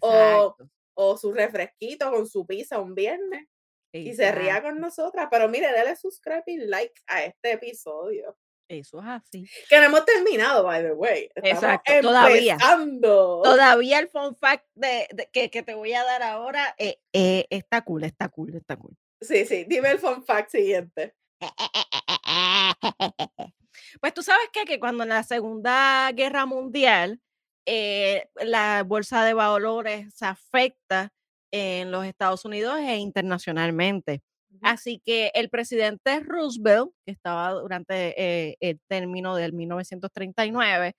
[0.00, 0.56] o,
[0.94, 3.46] o su refresquito con su pizza un viernes
[3.92, 5.28] y se ría con nosotras.
[5.30, 8.36] Pero mire, dale subscribe y like a este episodio.
[8.68, 9.46] Eso es así.
[9.68, 11.28] Que no hemos terminado, by the way.
[11.34, 12.54] Estamos Exacto, todavía.
[12.54, 13.40] empezando.
[13.44, 17.46] Todavía el fun fact de, de- que, que te voy a dar ahora eh, eh,
[17.50, 18.96] está cool, está cool, está cool.
[19.20, 21.14] Sí, sí, dime el fun fact siguiente.
[24.00, 24.64] Pues tú sabes qué?
[24.64, 27.20] que cuando en la Segunda Guerra Mundial
[27.66, 31.12] eh, la bolsa de valores se afecta
[31.52, 34.22] en los Estados Unidos e internacionalmente.
[34.62, 40.94] Así que el presidente Roosevelt, que estaba durante eh, el término del 1939,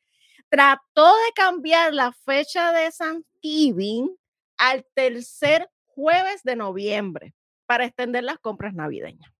[0.50, 4.16] trató de cambiar la fecha de Thanksgiving
[4.58, 7.34] al tercer jueves de noviembre
[7.66, 9.32] para extender las compras navideñas.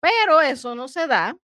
[0.00, 1.36] Pero eso no se da.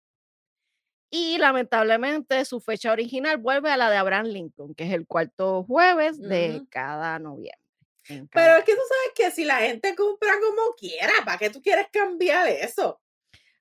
[1.11, 5.63] Y lamentablemente su fecha original vuelve a la de Abraham Lincoln, que es el cuarto
[5.65, 7.66] jueves de cada noviembre.
[8.09, 11.61] Pero es que tú sabes que si la gente compra como quiera, ¿para qué tú
[11.63, 13.01] quieres cambiar eso?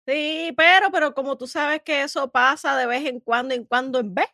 [0.08, 4.00] Sí, pero, pero como tú sabes que eso pasa de vez en cuando, en cuando
[4.00, 4.30] en vez.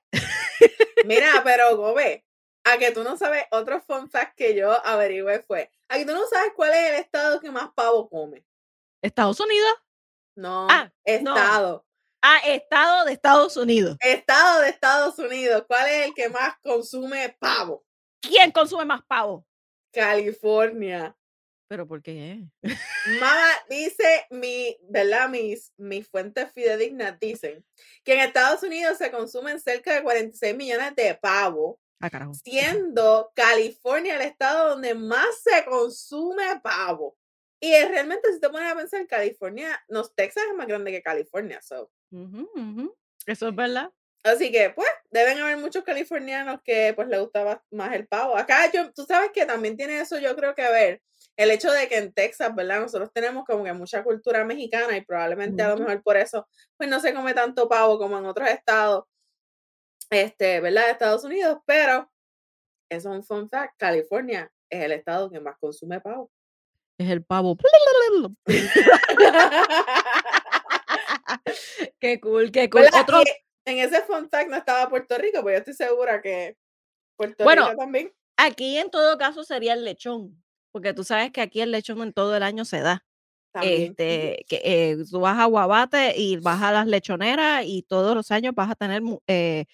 [1.06, 2.26] Mira, pero Gobe,
[2.65, 6.13] a que tú no sabes, otro fun fact que yo averigüé fue, a que tú
[6.13, 8.45] no sabes cuál es el estado que más pavo come.
[9.02, 9.74] Estados Unidos.
[10.36, 11.36] No, Ah, no.
[11.36, 11.86] estado.
[12.24, 13.97] Ah, estado de Estados Unidos.
[14.00, 15.63] Estado de Estados Unidos.
[15.67, 17.84] ¿Cuál es el que más consume pavo?
[18.21, 19.45] ¿Quién consume más pavo?
[19.92, 21.16] California.
[21.68, 22.44] Pero ¿por qué?
[23.20, 25.30] Mamá, dice mi, ¿verdad?
[25.30, 27.66] Mis, mis fuentes fidedignas dicen
[28.04, 32.34] que en Estados Unidos se consumen cerca de 46 millones de pavo, Ah, carajo.
[32.34, 37.18] siendo California el estado donde más se consume pavo.
[37.64, 41.04] Y es realmente, si te pones a pensar, California, no, Texas es más grande que
[41.04, 41.92] California, so.
[43.28, 43.92] Eso es verdad.
[44.24, 48.38] Así que, pues, deben haber muchos californianos que, pues, les gustaba más el pavo.
[48.38, 51.02] Acá, yo, tú sabes que también tiene eso, yo creo que ver,
[51.38, 52.82] el hecho de que en Texas, ¿verdad?
[52.82, 56.90] Nosotros tenemos como que mucha cultura mexicana y probablemente a lo mejor por eso, pues,
[56.90, 59.06] no se come tanto pavo como en otros estados,
[60.12, 60.86] este, ¿verdad?
[60.86, 62.12] De Estados Unidos, pero
[62.90, 66.32] eso es un fun fact, California es el estado que más consume pavo.
[66.98, 67.58] Es el pavo.
[72.00, 72.86] qué cool, qué cool.
[72.94, 73.24] Otro,
[73.65, 76.58] en ese fun fact no estaba Puerto Rico, pues yo estoy segura que
[77.17, 78.13] Puerto Bueno, Rico también.
[78.38, 82.13] aquí en todo caso sería el lechón, porque tú sabes que aquí el lechón en
[82.13, 83.04] todo el año se da.
[83.54, 83.91] También.
[83.91, 88.32] Este, que eh, tú vas a Guabate y vas a las lechoneras y todos los
[88.32, 89.65] años vas a tener eh,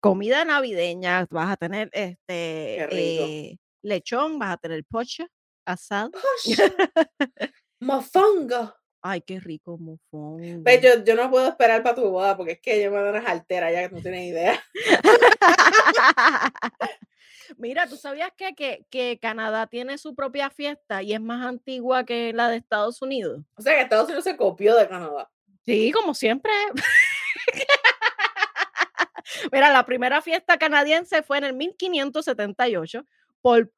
[0.00, 5.26] comida navideña, vas a tener este eh, lechón, vas a tener pocha,
[5.66, 6.12] asado.
[7.80, 8.72] Mofongo.
[9.06, 10.62] Ay, qué rico mofongo.
[10.62, 13.10] Pues yo, yo no puedo esperar para tu boda porque es que yo me doy
[13.10, 14.64] unas alteras ya que no tienes idea.
[17.58, 22.04] Mira, ¿tú sabías que, que, que Canadá tiene su propia fiesta y es más antigua
[22.04, 23.42] que la de Estados Unidos?
[23.56, 25.30] O sea que Estados Unidos se copió de Canadá.
[25.66, 26.50] Sí, como siempre.
[29.52, 33.04] Mira, la primera fiesta canadiense fue en el 1578
[33.42, 33.70] por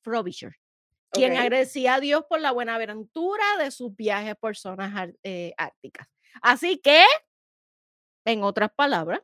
[0.00, 0.56] Frobisher,
[1.12, 1.38] quien Ok.
[1.38, 6.08] agradecía a Dios por la buena aventura de sus viajes por zonas eh, árticas.
[6.40, 7.04] Así que,
[8.24, 9.20] en otras palabras,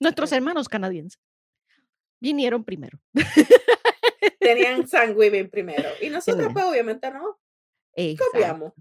[0.00, 0.36] nuestros Ok.
[0.36, 1.20] hermanos canadienses
[2.20, 2.98] vinieron primero.
[4.40, 5.88] Tenían Thanksgiving primero.
[6.00, 7.38] Y nosotros, pues, obviamente no.
[7.94, 8.30] Exacto.
[8.32, 8.72] Copiamos.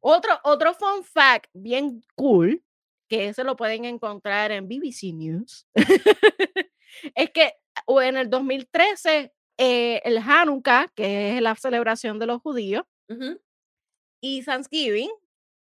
[0.00, 2.62] Otro, otro fun fact bien cool,
[3.08, 5.66] que se lo pueden encontrar en BBC News,
[7.14, 7.54] es que
[7.88, 13.40] en el 2013 eh, el Hanukkah, que es la celebración de los judíos, Ujú.
[14.22, 15.10] y Thanksgiving,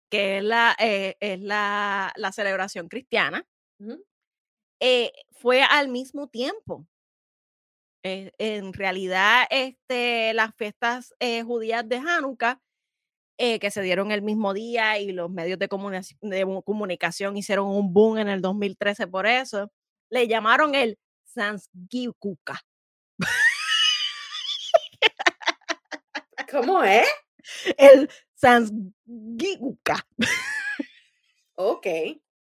[0.10, 3.46] que es la, eh, es la, la celebración cristiana,
[3.80, 4.04] Ujú.
[4.82, 6.86] eh, fue al mismo tiempo.
[8.04, 12.62] Eh, en realidad, este, las fiestas eh, judías de Hanukkah,
[13.40, 17.38] eh, que se dieron el mismo día y los medios de, comunicaci- de mu- comunicación
[17.38, 19.72] hicieron un boom en el 2013 por eso,
[20.10, 20.98] le llamaron el
[21.36, 22.16] Thanksgiving.
[26.52, 27.08] ¿Cómo es?
[27.78, 29.80] El Thanksgiving.
[31.56, 31.88] Ok.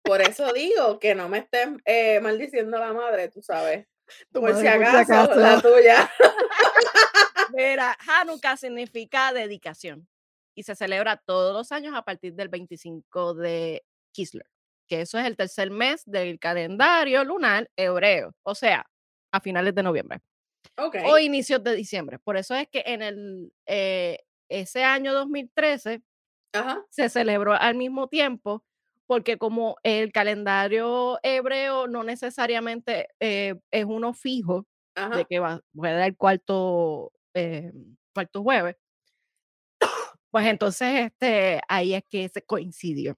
[0.04, 3.88] Por eso digo que no me estés eh, maldiciendo la madre, tú sabes.
[4.32, 5.40] Tu Por si madre, por si acaso, acaso.
[5.40, 6.12] la tuya.
[7.54, 10.08] Mira, Hanukkah significa dedicación
[10.54, 14.48] y se celebra todos los años a partir del 25 de Kislev,
[14.88, 18.86] que eso es el tercer mes del calendario lunar hebreo, o sea,
[19.32, 20.22] a finales de noviembre
[20.78, 20.98] Ok.
[21.06, 22.20] o inicios de diciembre.
[22.20, 26.02] Por eso es que en el eh, ese año 2013
[26.54, 26.86] Ajá.
[26.90, 28.64] se celebró al mismo tiempo
[29.08, 35.18] porque como el calendario hebreo no necesariamente eh, es uno fijo, Ajá.
[35.18, 37.72] de que va, voy a dar el cuarto, eh,
[38.14, 38.78] cuarto jueves,
[40.32, 43.18] pues entonces este, ahí es que se coincidió.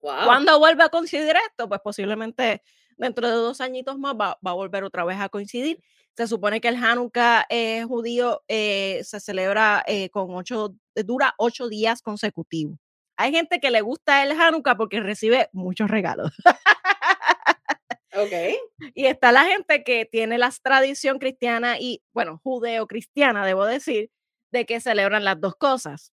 [0.00, 0.24] Wow.
[0.24, 1.68] ¿Cuándo vuelve a coincidir esto?
[1.68, 2.62] Pues posiblemente
[2.96, 5.82] dentro de dos añitos más va, va a volver otra vez a coincidir.
[6.16, 11.68] Se supone que el Hanukkah eh, judío eh, se celebra eh, con ocho, dura ocho
[11.68, 12.78] días consecutivos.
[13.16, 16.32] Hay gente que le gusta el Hanukkah porque recibe muchos regalos.
[18.14, 18.32] Ok.
[18.94, 24.10] Y está la gente que tiene la tradición cristiana y, bueno, judeo-cristiana, debo decir,
[24.52, 26.12] de que celebran las dos cosas,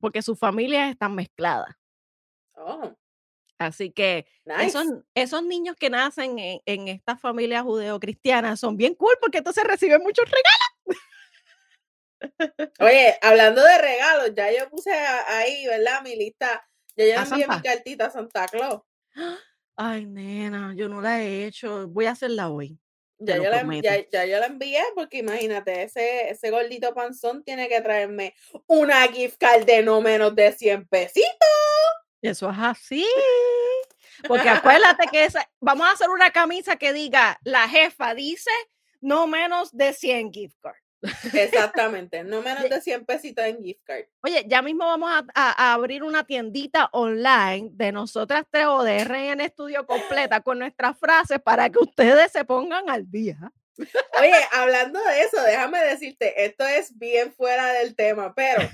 [0.00, 1.76] porque sus familias están mezcladas.
[2.56, 2.92] Oh,
[3.58, 4.26] Así que
[4.60, 5.02] esos, nice.
[5.14, 10.02] esos niños que nacen en, en estas familias judeo-cristianas son bien cool porque entonces reciben
[10.02, 11.02] muchos regalos.
[12.80, 16.02] Oye, hablando de regalos, ya yo puse ahí, ¿verdad?
[16.02, 16.64] Mi lista.
[16.96, 18.82] Ya yo envié mi cartita a Santa Claus.
[19.76, 21.86] Ay, nena, yo no la he hecho.
[21.88, 22.78] Voy a hacerla hoy.
[23.20, 23.62] Yo, la,
[24.12, 28.34] ya yo la envié porque imagínate, ese, ese gordito panzón tiene que traerme
[28.68, 31.28] una gift card de no menos de 100 pesitos.
[32.22, 33.06] Eso es así.
[34.26, 38.50] Porque acuérdate que esa, vamos a hacer una camisa que diga, la jefa dice
[39.00, 40.82] no menos de 100 gift cards.
[41.32, 44.06] Exactamente, no menos de 100 pesitos en gift card.
[44.22, 48.82] Oye, ya mismo vamos a, a- a abrir una tiendita online de nosotras tres o
[48.82, 53.38] de RN Estudio completa con nuestras frases para que ustedes se pongan al día.
[54.20, 58.68] Oye, hablando de eso, déjame decirte, esto es bien fuera del tema, pero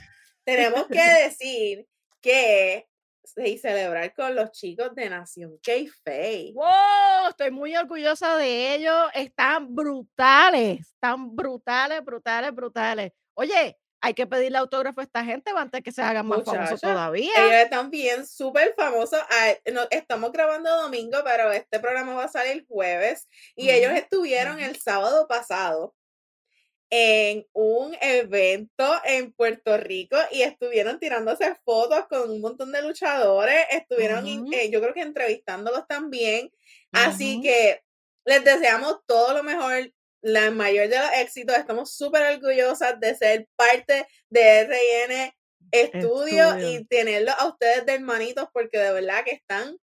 [0.44, 1.86] tenemos que decir
[2.22, 2.88] que
[3.36, 6.52] y celebrar con los chicos de Nación K-Fey.
[6.52, 7.30] ¡Wow!
[7.30, 9.10] Estoy muy orgullosa de ellos.
[9.14, 10.80] Están brutales.
[10.80, 13.12] Están brutales, brutales, brutales.
[13.34, 17.32] Oye, hay que pedirle autógrafo a esta gente antes que se hagan más famosos todavía.
[17.36, 19.18] Ellos están bien súper famosos.
[19.30, 23.28] Ah, no, estamos grabando domingo, pero este programa va a salir jueves.
[23.56, 25.94] Y ellos estuvieron el sábado pasado
[26.96, 33.66] en un evento en Puerto Rico y estuvieron tirándose fotos con un montón de luchadores.
[33.72, 36.52] Estuvieron, eh, yo creo que entrevistándolos también.
[36.92, 37.82] Así que
[38.24, 39.90] les deseamos todo lo mejor,
[40.22, 41.56] la mayor de los éxitos.
[41.56, 45.34] Estamos súper orgullosas de ser parte de RN
[45.72, 46.70] Estudio Estudio.
[46.70, 49.76] y tenerlos a ustedes de hermanitos porque de verdad que están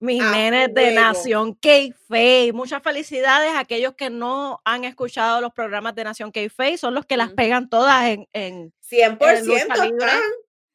[0.00, 1.00] Mis a nenes de fuego.
[1.00, 2.52] Nación K-Face.
[2.52, 6.78] Muchas felicidades a aquellos que no han escuchado los programas de Nación K-Face.
[6.78, 10.06] Son los que las pegan todas en, en, 100% en lucha libre.
[10.06, 10.20] están.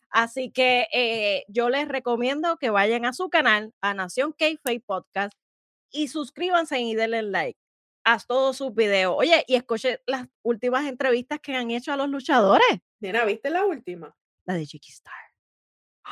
[0.10, 5.34] Así que eh, yo les recomiendo que vayan a su canal, a Nación K-Face Podcast,
[5.92, 7.60] y suscríbanse y denle like
[8.04, 9.16] a todos sus videos.
[9.18, 12.80] Oye, y escuchen las últimas entrevistas que han hecho a los luchadores.
[13.00, 14.16] Nena, ¿viste la última?
[14.46, 15.14] La de Chiqui Star.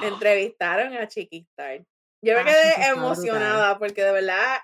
[0.02, 1.84] Entrevistaron a Chiquistar.
[2.22, 2.98] Yo me Ah, quedé brutal.
[2.98, 4.58] emocionada porque de verdad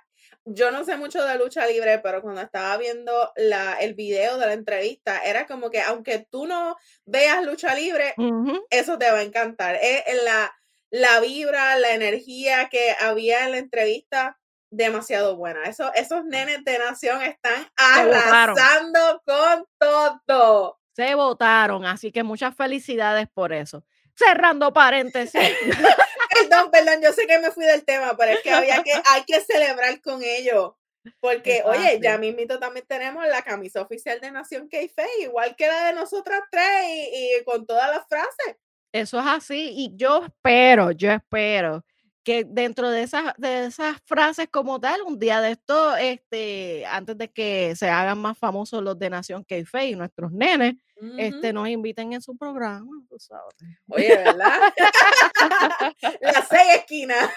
[0.45, 4.45] yo no sé mucho de lucha libre, pero cuando estaba viendo la, el video de
[4.47, 6.75] la entrevista, era como que aunque tú no
[7.05, 8.65] veas lucha libre, Ujú.
[8.69, 9.75] eso te va a encantar.
[9.81, 10.53] Es es la,
[10.89, 14.37] la vibra, la energía que había en la entrevista,
[14.69, 15.63] demasiado buena.
[15.63, 20.79] Eso, esos nenes de nación están arrasando con todo.
[20.95, 23.85] Se votaron, así que muchas felicidades por eso.
[24.15, 25.39] Cerrando paréntesis.
[26.33, 29.23] Perdón, perdón, yo sé que me fui del tema, pero es que había que, hay
[29.25, 30.73] que celebrar con ellos.
[31.19, 34.77] Porque, oye, ya mismito también tenemos la camisa oficial de Nación k
[35.19, 38.55] igual que la de nosotras tres y, y con todas las frases.
[38.93, 41.83] Eso es así y yo espero, yo espero
[42.23, 47.17] que dentro de esas, de esas frases como tal, un día de esto, este, antes
[47.17, 50.75] de que se hagan más famosos los de Nación k y nuestros nenes,
[51.17, 53.53] este, nos inviten en su programa, tú sabes.
[53.89, 54.73] Oye, ¿verdad?
[56.21, 57.29] Las seis esquinas.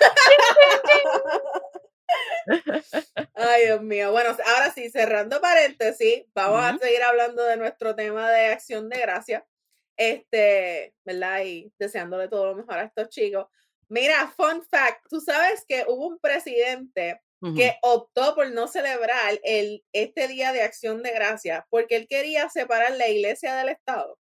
[3.35, 4.13] Ay, Dios mío.
[4.13, 9.01] Bueno, ahora sí, cerrando paréntesis, vamos a seguir hablando de nuestro tema de acción de
[9.01, 9.45] gracia.
[9.97, 11.43] Este, ¿verdad?
[11.45, 13.47] Y deseándole todo lo mejor a estos chicos.
[13.89, 17.55] Mira, fun fact, tú sabes que hubo un presidente Ujú.
[17.55, 22.49] que optó por no celebrar el, este día de acción de gracia porque él quería
[22.49, 24.19] separar la iglesia del Estado.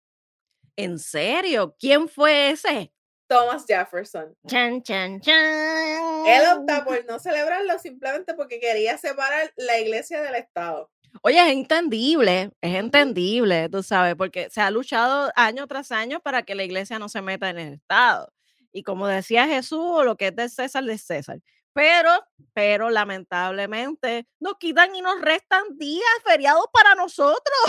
[0.75, 1.75] ¿En serio?
[1.77, 2.93] ¿Quién fue ese?
[3.27, 4.33] Thomas Jefferson.
[4.47, 6.59] Chan, chan, Él chan.
[6.59, 10.89] opta por no celebrarlo simplemente porque quería separar la iglesia del Estado.
[11.21, 16.43] Oye, es entendible, es entendible, tú sabes, porque se ha luchado año tras año para
[16.43, 18.31] que la iglesia no se meta en el Estado.
[18.71, 21.39] Y como decía Jesús, lo que es de César, de César.
[21.73, 22.11] Pero,
[22.53, 27.59] pero lamentablemente nos quitan y nos restan días feriados para nosotros.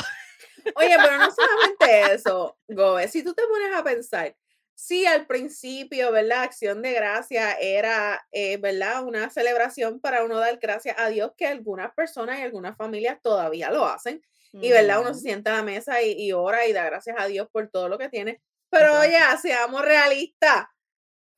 [0.74, 4.34] Oye, pero no solamente eso, Gobe, si tú te pones a pensar,
[4.74, 6.42] si al principio, ¿verdad?
[6.42, 9.04] Acción de gracia era, eh, ¿verdad?
[9.04, 13.70] Una celebración para uno dar gracias a Dios, que algunas personas y algunas familias todavía
[13.70, 14.22] lo hacen.
[14.52, 15.02] Y, ¿verdad?
[15.02, 17.68] Uno se sienta a la mesa y, y ora y da gracias a Dios por
[17.68, 18.40] todo lo que tiene.
[18.70, 19.48] Pero así.
[19.48, 20.64] seamos realistas.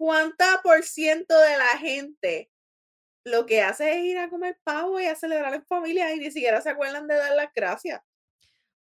[0.03, 2.51] ¿Cuánta por ciento de la gente
[3.25, 6.33] lo que hace es ir a comer pavo y a celebrar en familia y ni
[6.33, 8.03] siquiera se acuerdan de dar las gracias?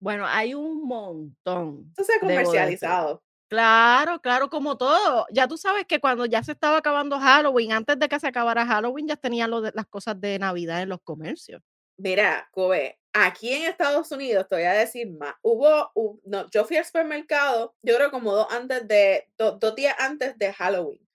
[0.00, 3.22] Bueno, hay un montón, Eso se ha comercializado.
[3.48, 5.26] Claro, claro, como todo.
[5.30, 8.66] Ya tú sabes que cuando ya se estaba acabando Halloween, antes de que se acabara
[8.66, 11.62] Halloween, ya tenían lo de, las cosas de Navidad en los comercios.
[11.98, 15.34] Mira, Kobe, aquí en Estados Unidos, te voy a decir más.
[15.42, 19.76] Hubo, hu- no, yo fui al supermercado, yo creo como dos antes de, do- dos
[19.76, 21.06] días antes de Halloween.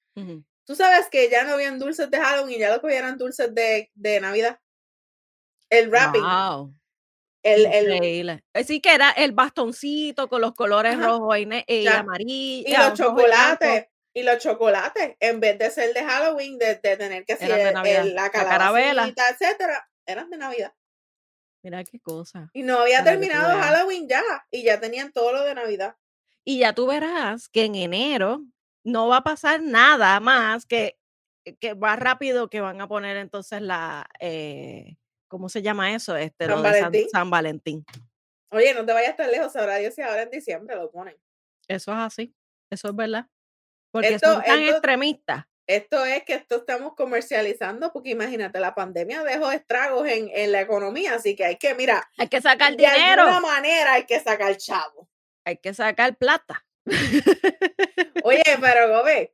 [0.65, 3.89] Tú sabes que ya no habían dulces de Halloween, ya lo que eran dulces de,
[3.95, 4.59] de Navidad.
[5.69, 6.73] El wrapping, Wow,
[7.43, 8.43] el, el, increíble.
[8.53, 11.05] Eh, Sí que era el bastoncito con los colores Ajá.
[11.07, 12.67] rojo y, ne- y amarillo.
[12.69, 16.97] y los y chocolates, y los chocolates, en vez de ser de Halloween, de, de
[16.97, 18.01] tener que el- Navidad.
[18.05, 19.13] el- la La carabela.
[19.31, 20.73] etcétera, eran de Navidad.
[21.63, 22.49] Mira qué cosa.
[22.53, 23.57] Y no había Para terminado.
[23.59, 25.95] Halloween ya, y ya tenían todo lo de Navidad.
[26.45, 28.41] Y ya tú verás que en enero
[28.87, 30.97] no va a pasar nada más que,
[31.59, 34.95] que va rápido que van a poner entonces la, eh,
[35.27, 36.15] ¿cómo se llama eso?
[36.15, 37.09] Este, San lo de San, Valentín.
[37.09, 37.85] San Valentín.
[38.49, 41.17] Oye, no te vayas tan lejos, sabrá Dios si ahora en diciembre lo ponen.
[41.67, 42.33] Eso es así,
[42.71, 43.27] eso es verdad.
[43.91, 45.45] Porque Esto, son tan esto, extremistas.
[45.67, 50.61] esto es que esto estamos comercializando, porque imagínate, la pandemia dejó estragos en, en la
[50.61, 54.19] economía, así que hay que, mira, Hay que sacar de alguna dinero, manera hay que
[54.21, 55.09] sacar chavo.
[55.45, 56.65] hay que sacar plata.
[58.23, 59.33] Oye, pero Gobe,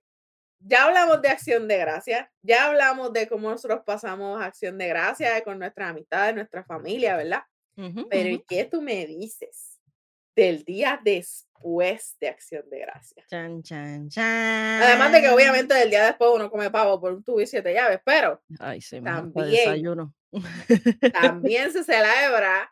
[0.60, 5.44] ya hablamos de acción de gracia, ya hablamos de cómo nosotros pasamos acción de gracia
[5.44, 7.44] con nuestras amistades, nuestra familia, ¿verdad?
[8.10, 8.30] Pero.
[8.30, 9.80] ¿y qué tú me dices
[10.36, 13.24] del día después de acción de gracia?
[13.28, 15.34] Chan, chan, Además de que chan.
[15.34, 18.80] obviamente del día después uno come pavo por un tubo y siete llaves, pero Ay,
[18.80, 20.14] sí, también, desayuno.
[21.14, 22.72] también se celebra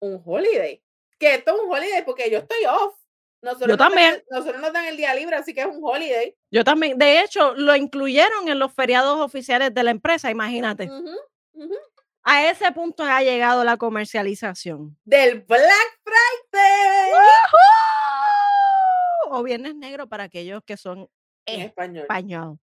[0.00, 0.82] un holiday.
[1.18, 2.99] Que esto es un holiday porque yo estoy off.
[3.42, 4.14] Nosotros Yo nos, también.
[4.14, 6.36] el, nosotros nos dan el día libre, así que es un holiday.
[6.50, 10.84] Yo también, de hecho, lo incluyeron en los feriados oficiales de la empresa, imagínate.
[10.90, 11.16] Ujú,
[11.54, 11.74] ujú.
[12.22, 14.96] A ese punto ha llegado la comercialización.
[15.04, 19.38] Del Black Friday ¡Woohoo!
[19.38, 21.08] O Viernes Negro para aquellos que son
[21.46, 22.02] en español.
[22.02, 22.58] español.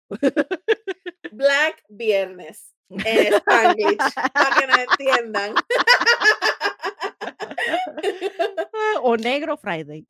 [1.32, 3.98] Black Viernes en Spanglish,
[4.34, 5.56] para que nos entiendan.
[9.02, 10.06] o Negro Friday.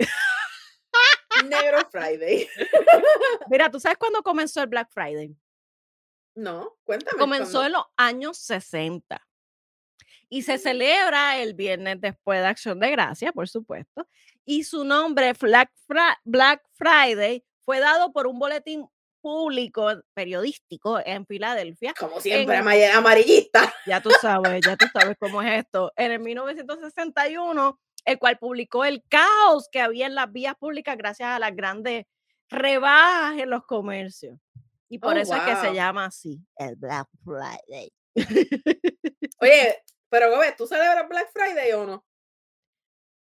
[1.46, 2.48] Negro Friday.
[3.50, 5.36] Mira, ¿tú sabes cuándo comenzó el Black Friday?
[6.36, 7.18] No, cuéntame.
[7.20, 7.66] Comenzó ¿cuándo?
[7.66, 9.22] en los años 60
[10.30, 14.08] y se celebra el viernes después de Acción de Gracia, por supuesto.
[14.46, 18.88] Y su nombre, Black, Fra- Black Friday, fue dado por un boletín
[19.22, 21.94] público periodístico en Filadelfia.
[21.98, 23.74] Como siempre, en- ama- amarillista.
[23.86, 25.92] Ya tú sabes, ya tú sabes cómo es esto.
[25.96, 31.30] En el 1961, el cual publicó el caos que había en las vías públicas gracias
[31.30, 32.06] a las grandes
[32.50, 34.40] rebajas en los comercios.
[34.90, 37.92] Y por Oh, eso es que se llama así, el Black Friday.
[39.42, 39.76] Oye,
[40.10, 42.06] pero Gobe, ¿tú celebras Black Friday o no?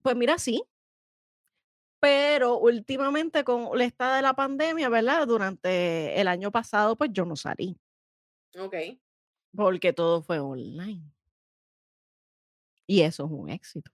[0.01, 0.61] Pues mira, sí.
[2.01, 5.25] Pero últimamente con la esta de la pandemia, ¿verdad?
[5.25, 7.77] Durante el año pasado, pues yo no salí,
[8.59, 8.75] Ok.
[9.55, 11.01] porque todo fue online.
[12.85, 13.91] Y eso es un éxito.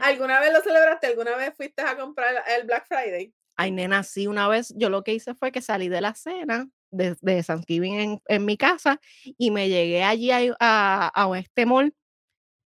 [0.00, 1.06] ¿Alguna vez lo celebraste?
[1.06, 3.32] ¿Alguna vez fuiste a comprar el Black Friday?
[3.56, 6.68] Ay, nena, sí, una vez yo lo que hice fue que salí de la cena
[6.90, 11.66] de, de Thanksgiving en, en mi casa y me llegué allí a, a, a este
[11.66, 11.94] mall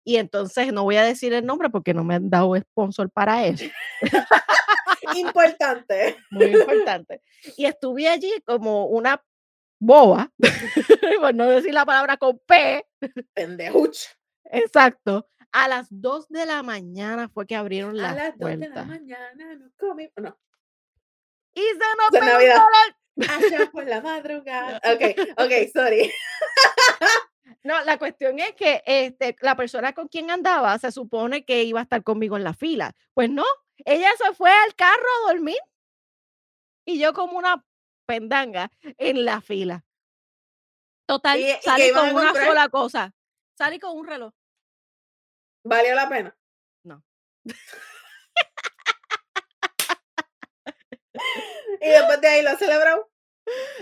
[0.05, 3.45] y entonces no voy a decir el nombre porque no me han dado sponsor para
[3.47, 3.64] eso,
[5.16, 6.16] Importante.
[6.31, 7.22] muy importante.
[7.57, 9.22] Y estuve allí como una
[9.87, 10.32] boba,
[11.20, 12.84] por no decir la palabra con P,
[13.34, 14.11] Pendejucha.
[14.45, 15.28] exacto.
[15.53, 18.74] A las 2 de la mañana fue que abrieron A las las 2 de la
[18.74, 18.87] puertas.
[18.89, 20.11] mañana no comí.
[20.16, 20.37] No,
[21.55, 22.62] Y se nos un Navidad.
[23.30, 24.78] Allá por la madrugada.
[24.93, 26.12] Ok, ok, sorry.
[27.62, 31.80] No, la cuestión es que este, la persona con quien andaba se supone que iba
[31.80, 32.93] a estar conmigo en la fila.
[33.14, 33.45] Pues no,
[33.84, 35.59] ella se fue al carro a dormir
[36.84, 37.64] y yo como una
[38.07, 39.85] pendanga en la fila.
[41.07, 43.15] Total, ¿Y- y salí iban con una sola cosa.
[43.57, 44.33] Salí con un reloj.
[45.65, 46.37] ¿Valió la pena?
[46.85, 47.05] No.
[51.81, 53.11] Y después de ahí lo celebró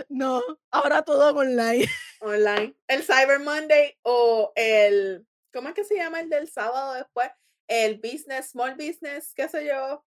[0.09, 1.87] No, ahora todo online.
[2.20, 2.75] online.
[2.87, 5.27] El Cyber Monday o el.
[5.53, 7.31] ¿Cómo es que se llama el del sábado después?
[7.68, 10.05] El business, small business, qué sé yo.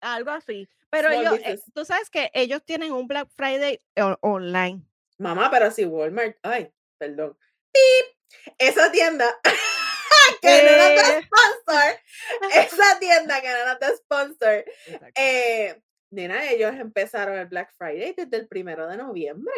[0.00, 0.68] Algo así.
[0.96, 3.80] Pero ellos, eh, tú sabes que ellos tienen un Black Friday
[4.20, 4.82] online.
[5.18, 6.36] Mamá, pero si Walmart.
[6.42, 7.36] Ay, perdón.
[7.72, 8.52] ¡Pip!
[8.58, 9.26] Esa tienda
[10.42, 12.00] que no nos da Eh, sponsor.
[12.54, 14.64] Esa tienda que no nos da sponsor.
[15.16, 19.52] Eh, nena, ellos empezaron el Black Friday desde el primero de noviembre.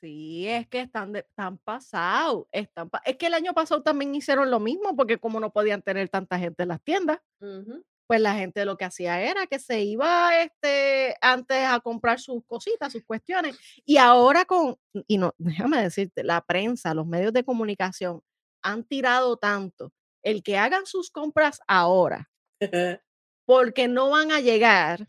[0.00, 2.46] Sí, es que están, de- están pasados.
[2.52, 5.80] Están pa- es que el año pasado también hicieron lo mismo porque como no podían
[5.82, 7.20] tener tanta gente en las tiendas.
[7.40, 7.82] Ujú.
[8.06, 12.44] Pues la gente lo que hacía era que se iba este, antes a comprar sus
[12.46, 14.76] cositas, sus cuestiones, y ahora con,
[15.06, 18.22] y no, déjame decirte, la prensa, los medios de comunicación
[18.62, 19.92] han tirado tanto
[20.22, 22.30] el que hagan sus compras ahora,
[23.46, 25.08] porque no van a llegar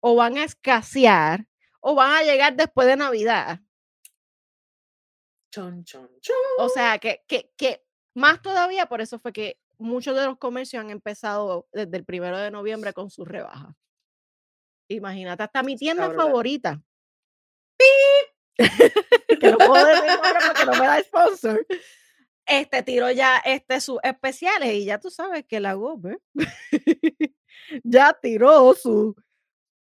[0.00, 1.46] o van a escasear
[1.80, 3.60] o van a llegar después de Navidad.
[5.50, 6.08] Chon, chon,
[6.58, 7.84] O sea, que, que, que
[8.14, 12.38] más todavía, por eso fue que muchos de los comercios han empezado desde el primero
[12.38, 13.74] de noviembre con sus rebajas.
[14.88, 16.80] Imagínate, hasta mi tienda favorita.
[18.56, 21.66] que lo puedo decir ahora porque no me da sponsor.
[22.46, 26.18] Este tiro ya este sus especiales y ya tú sabes que la Gobe
[27.82, 29.16] ya tiró su,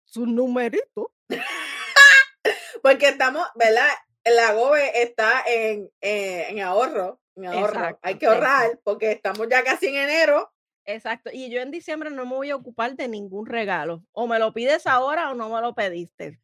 [0.04, 1.12] su numerito.
[2.82, 3.88] porque estamos, ¿verdad?
[4.24, 7.98] La Gobe está en, eh, en ahorro ahorro.
[8.02, 10.52] Hay que ahorrar porque estamos ya casi en enero.
[10.84, 11.30] Exacto.
[11.32, 14.04] Y yo en diciembre no me voy a ocupar de ningún regalo.
[14.12, 16.40] O me lo pides ahora o no me lo pediste.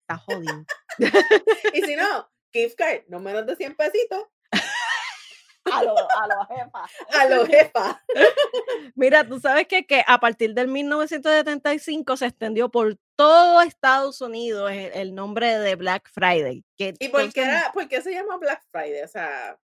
[0.00, 0.64] Está jodido.
[1.74, 4.24] y si no, gift card, no menos de 100 pesitos.
[5.70, 6.90] A los a jefas.
[7.20, 7.96] A los jefas.
[8.94, 14.70] Mira, tú sabes que, que a partir del 1975 se extendió por todo Estados Unidos
[14.72, 16.64] el, nombre de Black Friday.
[16.78, 19.02] ¿Y por qué, era, por qué se llama Black Friday?
[19.02, 19.58] O sea,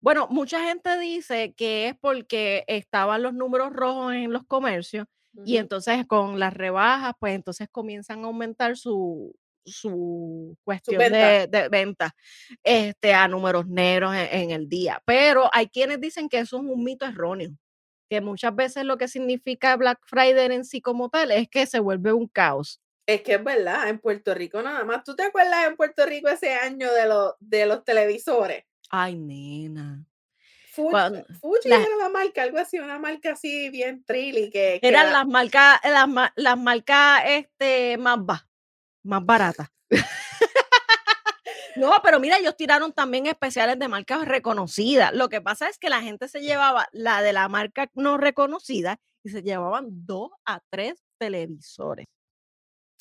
[0.00, 5.06] bueno, mucha gente dice que es porque estaban los números rojos en los comercios
[5.44, 9.34] y entonces con las rebajas, pues entonces comienzan a aumentar su,
[9.64, 12.14] su cuestión de, venta
[12.62, 15.02] este, a números negros en, el día.
[15.04, 17.50] Pero hay quienes dicen que eso es un mito erróneo,
[18.08, 21.78] que muchas veces lo que significa Black Friday en sí como tal es que se
[21.78, 22.80] vuelve un caos.
[23.06, 25.04] Es que es verdad, en Puerto Rico nada más.
[25.04, 28.64] ¿Tú te acuerdas en Puerto Rico ese año de, los de los televisores?
[28.90, 30.04] Ay, nena.
[30.72, 35.80] Fuji, era la marca, algo así, una marca así bien trilly que, eran las marcas,
[35.84, 38.18] las, las marcas este, más,
[39.02, 39.68] más baratas.
[41.76, 45.12] no, pero mira, ellos tiraron también especiales de marcas reconocidas.
[45.12, 49.00] Lo que pasa es que la gente se llevaba la de la marca no reconocida
[49.24, 52.06] y se llevaban dos a tres televisores.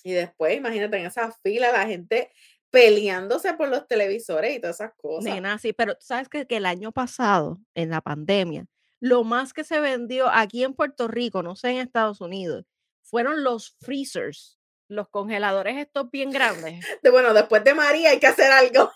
[0.03, 2.31] Y después, imagínate, en esa fila la gente
[2.71, 5.25] peleándose por los televisores y todas esas cosas.
[5.25, 8.65] Nena, sí, pero sabes que, que el año pasado, en la pandemia,
[8.99, 12.65] lo más que se vendió aquí en Puerto Rico, no sé en Estados Unidos,
[13.01, 16.79] fueron los freezers, los congeladores estos bien grandes.
[17.03, 18.91] De, bueno, después de María hay que hacer algo.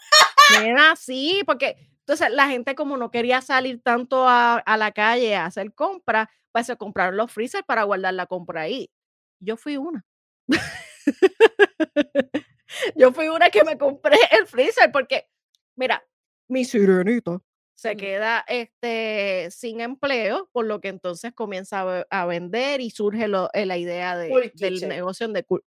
[0.60, 5.36] Nena, sí, porque entonces la gente como no quería salir tanto a, a la calle
[5.36, 8.92] a hacer compras, pues se compraron los freezers para guardar la compra ahí.
[9.40, 10.06] Yo fui una.
[12.96, 15.28] Yo fui una que me compré el freezer porque,
[15.76, 16.06] mira,
[16.48, 17.42] mi sirenita
[17.76, 23.66] se queda este, sin empleo, por lo que entonces comienza a, vender y surge eh,
[23.66, 25.64] la idea de, del negocio de, cool,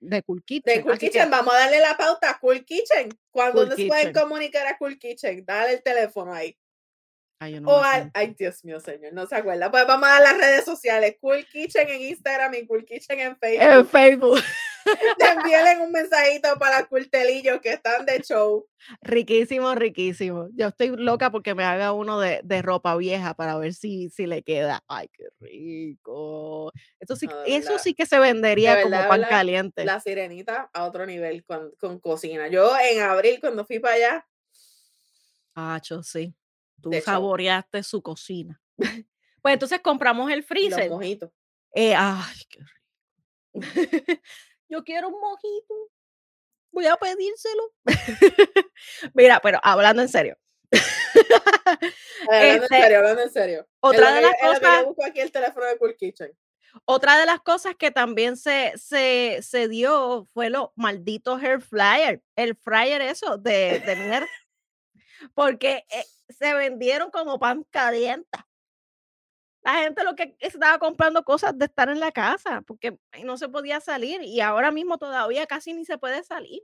[0.00, 0.74] de Cool Kitchen.
[0.74, 3.10] De Cool Kitchen, vamos a darle la pauta a Cool Kitchen.
[3.30, 6.56] Cuando nos pueden comunicar a Cool Kitchen, dale el teléfono ahí.
[7.42, 9.70] Ay, no ay, Dios mío, señor, no se acuerda.
[9.70, 11.16] Pues vamos a las redes sociales.
[11.20, 13.62] Cool Kitchen en Instagram y Cool Kitchen en Facebook.
[13.62, 14.40] En Facebook.
[15.18, 18.66] Envíenle un mensajito para los cultelillos que están de show.
[19.02, 20.48] Riquísimo, riquísimo.
[20.54, 24.42] Yo estoy loca porque me haga uno de, ropa vieja para ver si, si le
[24.42, 24.82] queda.
[24.88, 26.72] Ay, qué rico.
[26.98, 29.84] Eso sí, eso sí que se vendería como pan caliente.
[29.84, 32.48] La sirenita a otro nivel con, con cocina.
[32.48, 34.26] Yo en abril, cuando fui para allá.
[35.54, 36.34] Ah, yo sí
[36.80, 38.60] Tú saboreaste su cocina.
[38.76, 40.88] pues entonces compramos el freezer.
[40.88, 41.30] Los mojitos.
[41.74, 42.80] Eh, ay, qué rico.
[44.70, 45.90] Yo quiero un mojito.
[46.70, 47.74] Voy a pedírselo.
[49.14, 50.38] Mira, pero hablando en serio.
[52.28, 53.68] hablando en este, serio, hablando en serio.
[53.80, 54.84] Otra de las cosas.
[54.84, 56.32] busco aquí el teléfono de Cool Kitchen.
[56.84, 62.22] Otra de las cosas que también se, se, se dio fue los malditos hair flyer.
[62.36, 64.26] El fryer, eso, de, de
[65.34, 68.38] Porque eh, se vendieron como pan caliente.
[69.62, 73.48] La gente lo que estaba comprando cosas de estar en la casa, porque no se
[73.48, 76.62] podía salir y ahora mismo todavía casi ni se puede salir.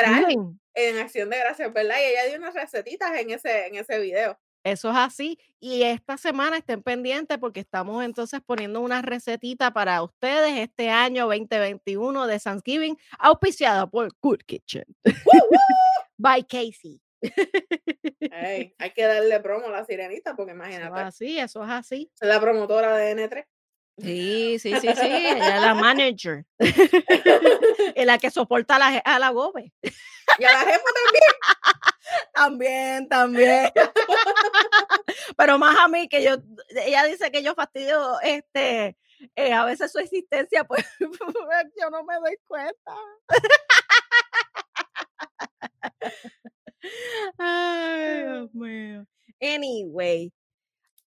[0.73, 1.97] en Acción de Gracias, ¿verdad?
[1.99, 4.39] Y ella dio unas recetitas en ese, en ese video.
[4.63, 5.39] Eso es así.
[5.59, 11.25] Y esta semana estén pendientes porque estamos entonces poniendo una recetita para ustedes este año
[11.27, 14.85] 2021 de Thanksgiving, auspiciada por Good Kitchen.
[16.17, 17.01] By Casey.
[18.31, 20.99] hay que darle promo a la sirenita porque Eso es imagínate.
[21.01, 22.11] así, eso es así.
[22.21, 23.45] La promotora de N3.
[24.01, 25.05] Sí, sí, sí, sí.
[25.05, 26.45] Ella es la manager.
[27.95, 29.73] Es la que soporta a la, a la gobe.
[29.81, 30.83] Y a la jefa
[32.33, 33.71] También, también.
[35.37, 36.37] Pero más a mí que yo,
[36.85, 38.97] ella dice que yo fastidio, este,
[39.35, 42.95] eh, a veces su existencia, pues yo no me doy cuenta.
[47.37, 49.05] Ay, Dios mío.
[49.41, 50.31] Anyway,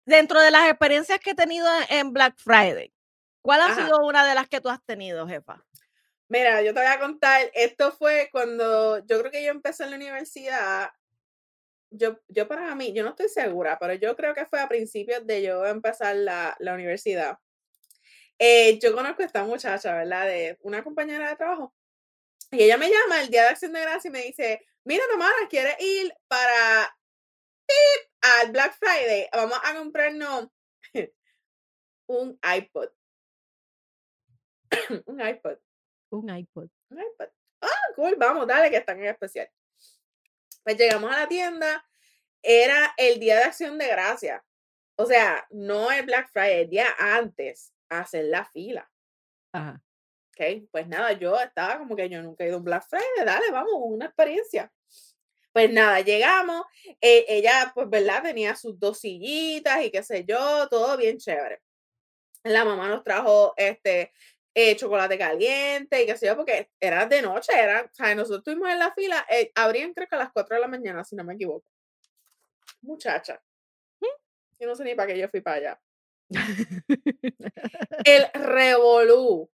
[0.07, 2.91] dentro de las experiencias que he tenido en Black Friday,
[3.41, 3.85] ¿cuál ha Ajá.
[3.85, 5.63] sido una de las que tú has tenido, jefa?
[6.29, 9.91] Mira, yo te voy a contar, esto fue cuando yo creo que yo empecé en
[9.91, 10.89] la universidad.
[11.89, 15.25] Yo, yo para mí, yo no estoy segura, pero yo creo que fue a principios
[15.25, 17.37] de yo empezar la, la universidad.
[18.39, 20.25] Eh, yo conozco a esta muchacha, ¿verdad?
[20.25, 21.73] De una compañera de trabajo.
[22.51, 25.47] Y ella me llama el día de acción de gracia y me dice, mira, Tamara,
[25.49, 26.96] ¿quieres ir para
[27.67, 28.11] ¡pip!
[28.21, 29.27] al Black Friday?
[29.31, 30.47] Vamos a comprarnos
[32.07, 32.89] un iPod.
[35.05, 35.57] un iPod.
[36.09, 36.69] Un iPod.
[36.89, 37.29] Un iPad.
[37.61, 39.49] Ah, cool, vamos, dale, que están en especial.
[40.63, 41.85] Pues llegamos a la tienda,
[42.41, 44.43] era el día de acción de gracia.
[44.95, 48.89] O sea, no el Black Friday, el día antes, hacer la fila.
[49.53, 49.81] Ajá.
[50.33, 53.25] Ok, pues nada, yo estaba como que yo nunca he ido a un Black Friday,
[53.25, 54.71] dale, vamos, una experiencia.
[55.57, 56.67] Pues nada, llegamos,
[57.01, 58.21] eh, ella, pues, ¿verdad?
[58.21, 61.63] Tenía sus dos sillitas y qué sé yo, todo bien chévere.
[62.43, 64.13] La mamá nos trajo este
[64.53, 68.41] eh, chocolate caliente y qué sé yo, porque era de noche, era, o sea, nosotros
[68.41, 71.15] estuvimos en la fila, eh, abrían creo que a las 4 de la mañana, si
[71.15, 71.71] no me equivoco.
[72.81, 73.41] Muchacha.
[74.59, 75.81] Yo no sé ni para qué yo fui para allá.
[78.05, 79.49] El revolú.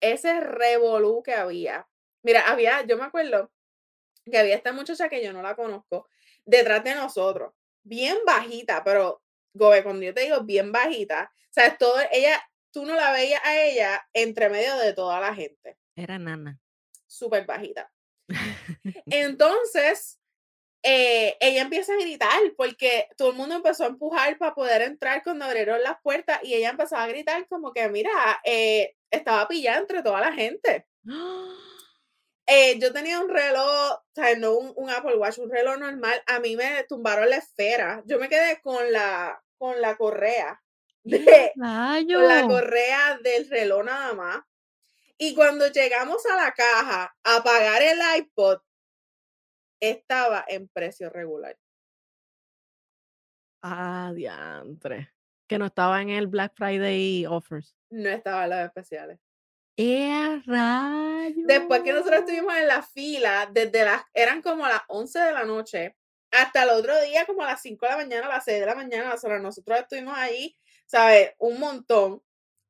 [0.00, 1.86] Ese revolú que había.
[2.22, 3.50] Mira, había, yo me acuerdo
[4.30, 6.08] que había esta muchacha que yo no la conozco,
[6.44, 7.52] detrás de nosotros,
[7.82, 9.22] bien bajita, pero,
[9.52, 13.40] Gobe, cuando yo te digo bien bajita, o sea, todo, ella, tú no la veías
[13.44, 16.58] a ella entre medio de toda la gente, Era nana.
[17.06, 17.90] súper bajita.
[19.06, 20.18] Entonces,
[20.82, 25.22] eh, ella empieza a gritar porque todo el mundo empezó a empujar para poder entrar
[25.24, 28.10] cuando abrieron las puertas y ella empezó a gritar como que, mira,
[28.44, 30.86] eh, estaba pillada entre toda la gente.
[32.50, 36.22] Eh, yo tenía un reloj, o sea, no un, un Apple Watch, un reloj normal.
[36.26, 38.02] A mí me tumbaron la esfera.
[38.06, 40.58] Yo me quedé con la, con la correa,
[41.04, 44.40] de, con la correa del reloj nada más.
[45.18, 48.60] Y cuando llegamos a la caja a pagar el iPod,
[49.78, 51.54] estaba en precio regular.
[53.62, 55.12] Ah, diantre.
[55.46, 57.76] Que no estaba en el Black Friday offers.
[57.90, 59.18] No estaba en los especiales.
[59.80, 61.42] ¡Eh, rayo!
[61.46, 65.44] Después que nosotros estuvimos en la fila, desde las, eran como las 11 de la
[65.44, 65.96] noche,
[66.32, 68.66] hasta el otro día, como a las 5 de la mañana, a las 6 de
[68.66, 71.30] la mañana, o sea, nosotros estuvimos ahí, ¿sabes?
[71.38, 72.20] Un montón,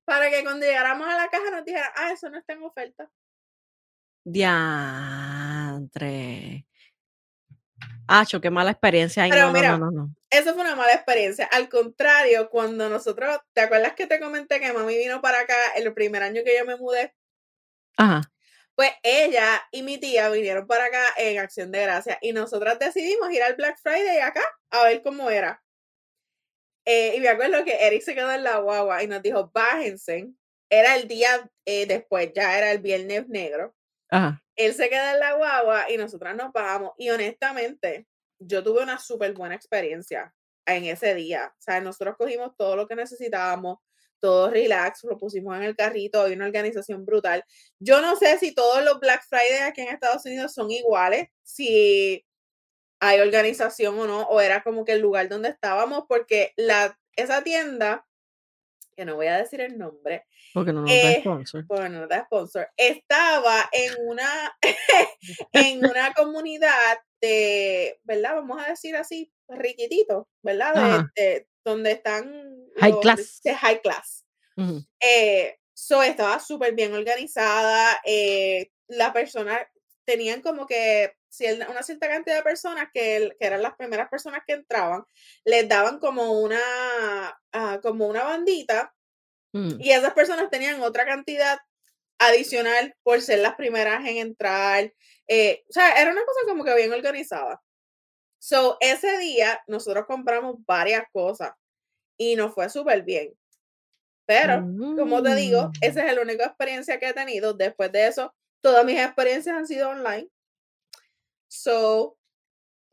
[0.05, 3.11] para que cuando llegáramos a la caja nos dijeran, ah, eso no está en oferta.
[4.23, 5.47] Diantre.
[8.07, 9.23] Acho, qué mala experiencia.
[9.23, 11.47] Ay, Pero no, mira, no, no, Eso fue una mala experiencia.
[11.47, 15.93] Al contrario, cuando nosotros, ¿te acuerdas que te comenté que mami vino para acá el
[15.95, 17.15] primer año que yo me mudé?
[17.97, 18.23] Ajá.
[18.75, 23.31] Pues ella y mi tía vinieron para acá en Acción de Gracia y nosotras decidimos
[23.33, 25.63] ir al Black Friday acá a ver cómo era.
[26.85, 30.29] Eh, y me acuerdo que Eric se quedó en la guagua y nos dijo, bájense.
[30.71, 33.75] Era el día eh, después, ya era el viernes negro.
[34.11, 34.43] Ajá.
[34.57, 36.93] Él se queda en la guagua y nosotras nos bajamos.
[36.99, 38.08] Y honestamente,
[38.39, 40.35] yo tuve una súper buena experiencia
[40.67, 41.53] en ese día.
[41.59, 43.79] O sea, nosotros cogimos todo lo que necesitábamos,
[44.21, 47.45] todo relax, lo pusimos en el carrito, hay una organización brutal.
[47.79, 52.25] Yo no sé si todos los Black Friday aquí en Estados Unidos son iguales, si
[53.01, 57.43] hay organización o no, o era como que el lugar donde estábamos, porque la, esa
[57.45, 58.05] tienda,
[58.97, 61.65] que no voy a decir el nombre, Porque no nos da Eh, sponsor.
[61.67, 64.59] bueno, no da sponsor, estaba en una,
[65.53, 68.37] en una comunidad de, ¿verdad?
[68.37, 71.07] Vamos a decir así, riquitito, ¿verdad?
[71.15, 72.25] De- de- donde están
[72.79, 73.41] High los class.
[73.45, 74.25] de high class.
[74.57, 74.83] Ujú.
[75.01, 78.01] Eh, so estaba súper bien organizada.
[78.05, 79.69] eh, la persona
[80.07, 81.13] tenían como que
[81.69, 85.05] una cierta cantidad de personas que, que eran las primeras personas que entraban,
[85.45, 86.59] les daban como una,
[87.53, 88.95] ah, como una bandita
[89.53, 89.81] Mm.
[89.81, 91.59] y esas personas tenían otra cantidad
[92.19, 94.93] adicional por ser las primeras en entrar.
[95.29, 97.63] Eh, o sea, era una cosa como que bien organizada.
[98.41, 101.53] So, ese día nosotros compramos varias cosas
[102.17, 103.35] y nos fue súper bien.
[104.27, 104.61] Pero,
[104.97, 105.73] como te digo, Mm.
[105.81, 107.55] esa es la única experiencia que he tenido.
[107.55, 110.29] Después de eso, todas mis experiencias han sido online.
[111.49, 112.17] So,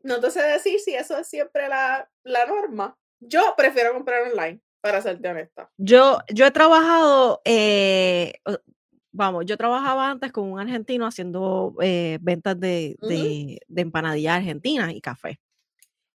[0.02, 2.96] no te sé decir si eso es siempre la, la norma.
[3.20, 5.70] Yo prefiero comprar online, para serte honesta.
[5.76, 8.34] Yo, yo he trabajado, eh,
[9.16, 13.36] vamos, yo trabajaba antes con un argentino haciendo eh, ventas de, Ujú.
[13.48, 15.40] de, de empanadillas argentinas y café.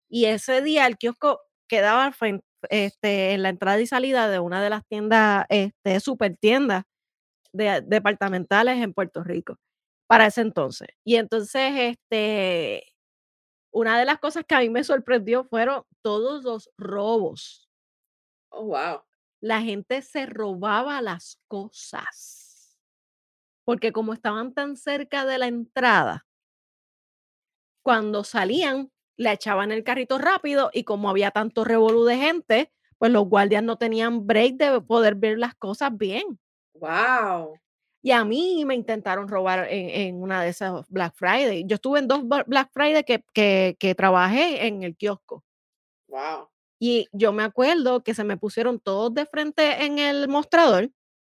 [0.08, 4.62] Y ese día el kiosco quedaba fren- este, en la entrada y salida de una
[4.62, 6.84] de las tiendas, este, super tiendas
[7.52, 9.56] de, departamentales en Puerto Rico
[10.08, 10.88] para ese entonces.
[11.04, 12.84] Y entonces, este,
[13.72, 17.68] una de las cosas que a mí me sorprendió fueron todos los robos
[18.52, 19.02] Oh, wow.
[19.40, 22.47] la gente se robaba las cosas.
[23.68, 26.26] Porque como estaban tan cerca de la entrada,
[27.82, 33.12] cuando salían, le echaban el carrito rápido y como había tanto revolú de gente, pues
[33.12, 36.40] los guardias no tenían break de poder ver las cosas bien.
[36.76, 37.58] Wow.
[38.00, 41.64] Y a mí me intentaron robar en, en una de esas Black Friday.
[41.66, 45.44] Yo estuve en dos Black Friday que, que, que trabajé en el kiosco.
[46.08, 46.48] Wow.
[46.80, 50.90] Y yo me acuerdo que se me pusieron todos de frente en el mostrador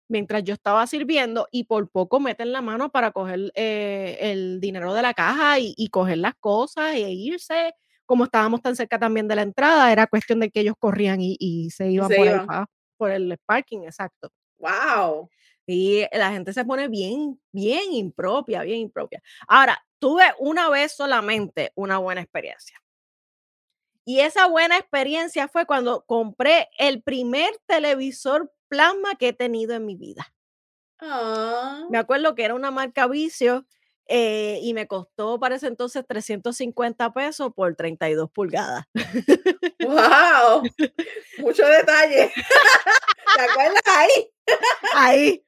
[0.09, 4.94] mientras yo estaba sirviendo y por poco meten la mano para coger eh, el dinero
[4.94, 7.74] de la caja y, y coger las cosas e irse.
[8.07, 11.36] Como estábamos tan cerca también de la entrada, era cuestión de que ellos corrían y,
[11.40, 12.46] y se iban se por iban.
[12.46, 14.30] pa- por el parking, exacto.
[14.59, 15.28] Wow.
[15.66, 19.20] Y la gente se pone bien, bien impropia, bien impropia.
[19.48, 22.80] Ahora, tuve una vez solamente una buena experiencia.
[24.04, 29.86] Y esa buena experiencia fue cuando compré el primer televisor plasma que he tenido en
[29.86, 30.32] mi vida.
[30.98, 31.86] Ah.
[31.90, 33.66] Me acuerdo que era una marca Vicio
[34.08, 38.84] eh, y me costó para ese entonces 350 pesos por 32 pulgadas.
[39.80, 40.62] Wow.
[41.38, 42.32] Mucho detalle.
[43.36, 44.30] ¿Te acuerdas ahí?
[44.94, 45.42] Ahí.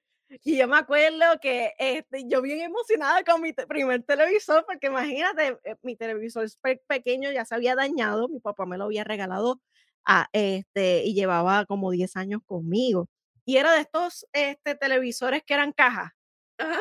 [0.45, 4.89] Y yo me acuerdo que este, yo bien emocionada con mi te- primer televisor, porque
[4.89, 6.47] imagínate, eh, mi televisor
[6.87, 9.61] pequeño ya se había dañado, mi papá me lo había regalado
[10.09, 13.09] a, este, y llevaba como 10 años conmigo.
[13.45, 16.13] Y era de estos este, televisores que eran cajas.
[16.59, 16.81] Ajá.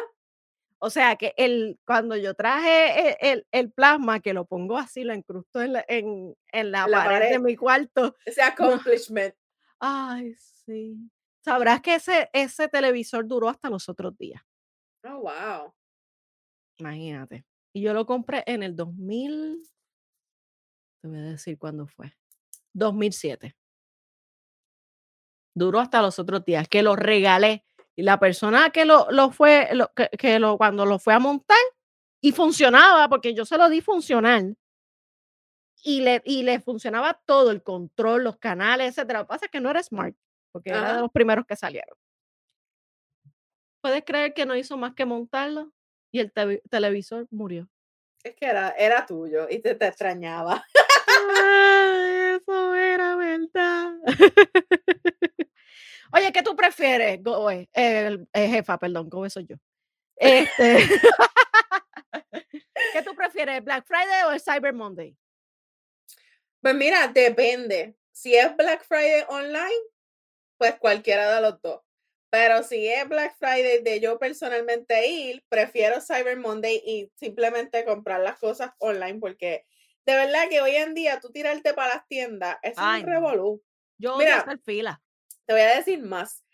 [0.80, 5.04] O sea que el, cuando yo traje el, el- el plasma, que lo pongo así,
[5.04, 8.42] lo incrusto en la, en, en la En la pared de mi cuarto, Ese
[9.02, 9.36] accomplishment.
[9.80, 10.98] ay, sí.
[11.44, 14.42] Sabrás que ese, ese televisor duró hasta los otros días.
[15.06, 15.74] Oh, wow.
[16.80, 17.46] Imagínate.
[17.74, 19.64] Y yo lo compré en el 2000,
[21.02, 22.14] te voy a decir cuándo fue.
[22.78, 23.56] 2007.
[25.56, 27.64] Duró hasta los otros días, que lo regalé.
[27.96, 31.20] Y la persona que lo, lo fue, lo- que, que lo, cuando lo fue a
[31.20, 31.58] montar
[32.22, 34.56] y funcionaba, porque yo se lo di funcional.
[35.84, 39.20] Y le, y le funcionaba todo, el control, los canales, etcétera.
[39.20, 40.16] Lo que pasa es que no era smart,
[40.52, 41.98] porque era de los primeros que salieron.
[43.82, 45.72] ¿Puedes creer que no hizo más que montarlo?
[46.12, 46.32] Y el
[46.70, 47.68] televisor murió.
[48.24, 50.64] Es que era, era tuyo y te, te extrañaba.
[52.38, 53.94] Eso era verdad.
[56.14, 57.68] Oye, ¿qué tú prefieres, Goe?
[57.74, 59.56] El, eh, jefa, perdón, Goe soy yo.
[60.20, 60.78] Este,
[62.94, 65.16] ¿Qué tú prefieres, Black Friday o el Cyber Monday?
[66.60, 67.96] Pues mira, depende.
[68.12, 69.78] Si es Black Friday online,
[70.58, 71.82] pues cualquiera de los dos.
[72.32, 78.22] Pero si es Black Friday de yo personalmente ir, prefiero Cyber Monday y simplemente comprar
[78.22, 79.68] las cosas online porque
[80.08, 82.98] de verdad que hoy en día tú tirarte para las tiendas, Ay, es no.
[83.00, 83.64] un revolú.
[84.00, 84.38] Yo odio Mira.
[84.40, 85.02] hacer fila.
[85.46, 86.46] Te voy a decir más.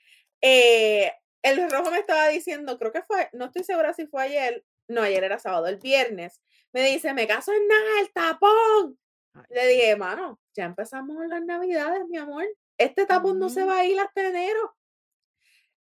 [0.42, 1.12] Eh,
[1.44, 5.02] el rojo me estaba diciendo, creo que fue, no estoy segura si fue ayer, no,
[5.04, 6.42] ayer era sábado, el viernes,
[6.74, 9.00] me dice, me caso en nada, el tapón.
[9.36, 12.46] Ay, Le dije, mano, ya empezamos las navidades, mi amor.
[12.80, 14.76] Este tapón no se va a ir hasta enero.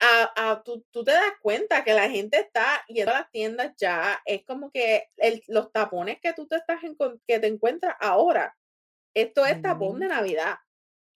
[0.01, 3.73] A, a- tú, tú te das cuenta que la gente está yendo a las tiendas
[3.77, 7.95] ya, es como que el- los tapones que tú te estás encon- que te encuentras
[7.99, 8.55] ahora,
[9.13, 10.07] esto es tapón de.
[10.07, 10.55] Navidad.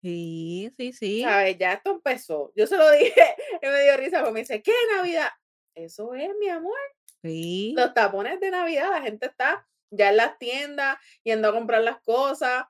[0.01, 1.23] Sí, sí, sí.
[1.23, 1.57] ¿Sabes?
[1.57, 2.53] Ya esto empezó.
[2.55, 2.89] Yo se lo
[3.21, 5.30] dije y me dio risa porque me dice, ¿qué Navidad?
[5.75, 6.77] Eso es, mi amor.
[7.21, 7.73] Sí.
[7.75, 11.99] Los tapones de Navidad, la gente está ya en las tiendas, yendo a comprar las
[12.01, 12.63] cosas,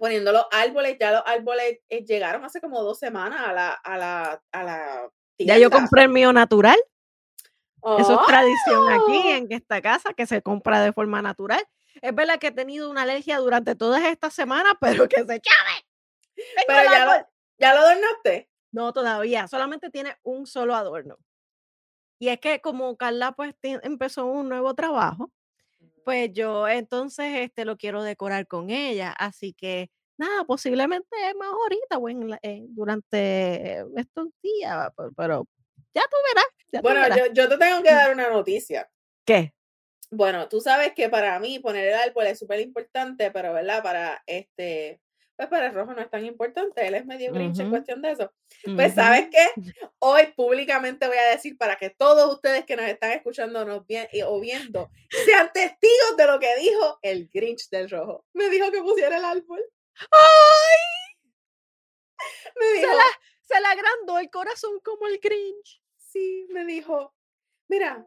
[0.00, 0.96] poniendo los árboles.
[0.98, 5.10] Ya los árboles eh, llegaron hace como dos semanas a la, a la, a la
[5.38, 5.76] Ya yo tienda.
[5.76, 6.78] compré el mío natural.
[7.98, 9.36] Eso es tradición aquí ¡Oh!
[9.36, 11.62] en esta casa que se compra de forma natural.
[12.02, 15.86] Es verdad que he tenido una alergia durante todas estas semanas, pero que se chave.
[16.66, 17.12] Pero ya lo,
[17.58, 18.50] ya lo adornaste.
[18.72, 19.48] No, todavía.
[19.48, 21.18] Solamente tiene un solo adorno.
[22.18, 25.30] Y es que como Carla pues empezó un nuevo trabajo,
[26.04, 31.98] pues yo entonces este lo quiero decorar con ella, así que nada, posiblemente más ahorita
[31.98, 32.08] o
[32.68, 35.46] durante estos días, pero
[35.94, 36.82] ya tú verás.
[36.82, 38.88] bueno, Yo, yo te tengo que dar una noticia.
[39.24, 39.52] ¿Qué?
[40.10, 43.82] Bueno, tú sabes que para mí poner el árbol es súper importante, pero ¿verdad?
[43.82, 45.00] Para este,
[45.40, 48.10] pues para el rojo no es tan importante, él es medio grinch en cuestión de
[48.10, 48.30] eso.
[48.76, 53.12] Pues sabes qué, hoy públicamente voy a decir para que todos ustedes que nos están
[53.12, 54.90] escuchando nos bien, o viendo
[55.24, 58.26] sean testigos de lo que dijo el grinch del rojo.
[58.34, 59.64] Me dijo que pusiera el árbol.
[60.10, 61.16] ¡Ay!
[62.54, 63.04] Me dijo, se, la,
[63.40, 65.82] se le agrandó el corazón como el grinch.
[65.96, 67.14] Sí, me dijo,
[67.66, 68.06] mira,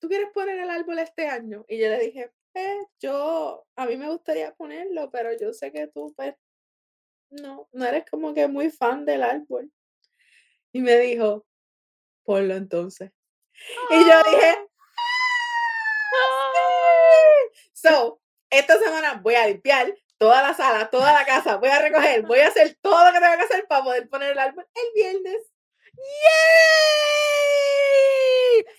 [0.00, 1.64] ¿tú quieres poner el árbol este año?
[1.68, 5.86] Y yo le dije, eh, yo, a mí me gustaría ponerlo, pero yo sé que
[5.86, 6.34] tú, pues,
[7.42, 9.70] no, no eres como que muy fan del árbol.
[10.72, 11.46] Y me dijo,
[12.24, 13.12] ponlo entonces.
[13.90, 14.56] Y yo dije,
[16.16, 16.44] ¡Ah!
[17.72, 18.20] So,
[18.50, 22.40] esta semana voy a limpiar toda la sala, toda la casa, voy a recoger, voy
[22.40, 25.53] a hacer todo lo que tengo que hacer para poder poner el árbol el viernes.
[25.96, 26.74] ¡Yay!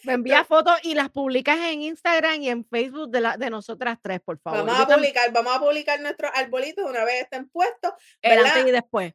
[0.04, 3.98] Me envía fotos y las publicas en Instagram y en Facebook de, la, de nosotras
[4.02, 4.66] tres, por favor.
[4.66, 7.94] Vamos a publicar, vamos a publicar nuestros arbolitos una vez estén puestos.
[8.22, 9.14] El antes y después.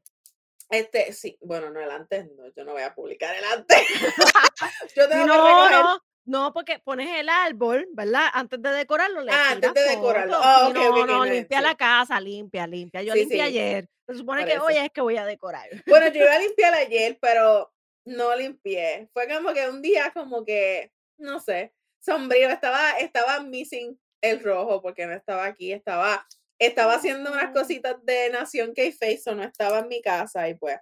[0.69, 3.79] Este, sí, bueno, no el antes, no, yo no voy a publicar el antes.
[4.97, 5.81] yo tengo no, que recoger.
[5.81, 6.01] No.
[6.27, 8.27] No, porque pones el árbol, ¿verdad?
[8.33, 10.39] Antes de decorarlo, le Ah, antes de decorarlo.
[10.39, 13.03] Oh, no, no, limpia la casa, limpia, limpia.
[13.03, 13.89] Yo limpié ayer.
[14.07, 15.69] Se supone que hoy es que voy a decorar.
[15.87, 17.73] Bueno, yo iba a limpiar ayer, pero
[18.11, 19.09] no limpié.
[19.13, 22.51] Fue como que un día como que, no sé, sombrío.
[22.51, 25.73] Estaba, estaba missing el rojo porque no estaba aquí.
[25.73, 26.27] Estaba,
[26.59, 30.79] estaba haciendo unas cositas de Nación K-Face o no estaba en mi casa y pues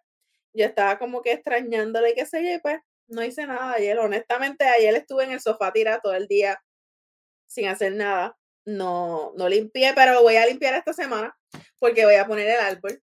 [0.54, 3.98] yo estaba como que extrañándole y qué sé yo y pues no hice nada ayer.
[3.98, 6.60] Honestamente, ayer estuve en el sofá tirado todo el día
[7.46, 8.36] sin hacer nada.
[8.64, 11.36] No, no limpié, pero voy a limpiar esta semana
[11.78, 13.02] porque voy a poner el árbol.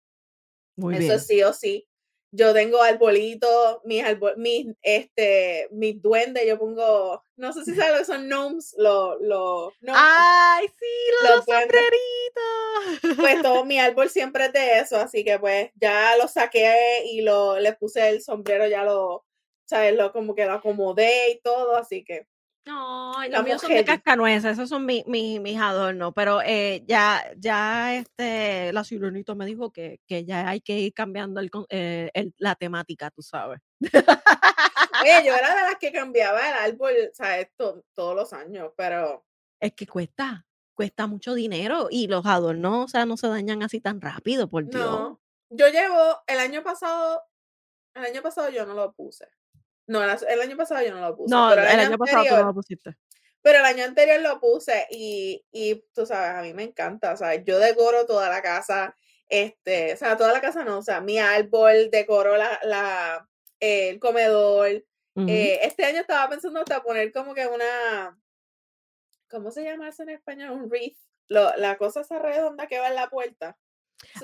[0.76, 1.86] Muy Eso sí o sí.
[2.32, 4.04] Yo tengo arbolitos, mis,
[4.36, 9.16] mis, este, mis duendes, yo pongo, no sé si sabes lo que son gnomes, los,
[9.20, 13.16] los, ¡Ay, sí, los, sombreritos!
[13.18, 17.22] Pues todo mi árbol siempre es de eso, así que pues ya lo saqué y
[17.22, 19.24] lo, le puse el sombrero, ya lo,
[19.64, 19.96] ¿sabes?
[19.96, 22.26] Lo, como que lo acomodé y todo, así que.
[22.66, 27.96] No, los míos son de cascanueces, esos son mis, mis, adornos, pero eh, ya, ya
[27.96, 32.34] este, la ciruelita me dijo que, que, ya hay que ir cambiando el, eh, el,
[32.36, 33.60] la temática, tú sabes.
[33.80, 37.48] Oye, yo era de las que cambiaba el árbol, ¿sabes?
[37.56, 39.24] todos los años, pero...
[39.58, 43.80] Es que cuesta, cuesta mucho dinero y los adornos, o sea, no se dañan así
[43.80, 44.84] tan rápido, por Dios.
[44.84, 47.22] No, yo llevo, el año pasado,
[47.94, 49.26] el año pasado yo no lo puse.
[49.90, 51.34] No, el año pasado yo no lo puse.
[51.34, 52.96] No, el, año, pasado tú no lo pusiste.
[53.42, 57.16] Pero el año anterior lo puse y, y tú sabes, a mí me encanta, o
[57.16, 58.94] sea, yo decoro toda la casa,
[59.28, 63.28] este, o sea, toda la casa no, o sea, mi árbol, decoro la, la
[63.58, 64.84] el comedor.
[65.16, 68.16] Eh, este año estaba pensando hasta poner como que una,
[69.28, 70.52] ¿cómo se llama eso en español?
[70.52, 70.96] Un wreath,
[71.28, 73.58] lo, la cosa esa redonda que va en la puerta.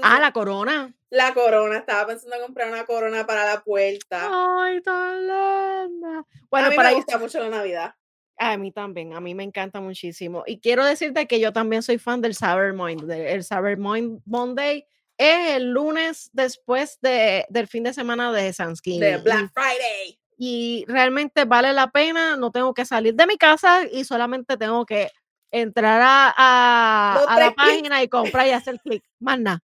[0.02, 0.94] Ah, la corona.
[1.10, 4.28] La corona, estaba pensando en comprar una corona para la puerta.
[4.30, 6.24] Ay, tan linda.
[6.50, 7.94] Bueno, a mí para me gusta mucho la Navidad.
[8.38, 10.42] A mí también, a mí me encanta muchísimo.
[10.46, 13.32] Y quiero decirte que yo también soy fan del Cyber Monday.
[13.32, 19.00] El Cyber Monday es el lunes después de, del fin de semana de Thanksgiving.
[19.00, 20.18] De Black Friday.
[20.36, 24.84] Y realmente vale la pena, no tengo que salir de mi casa y solamente tengo
[24.84, 25.10] que
[25.50, 29.02] entrar a, a la página y comprar y hacer clic.
[29.18, 29.62] Más nada.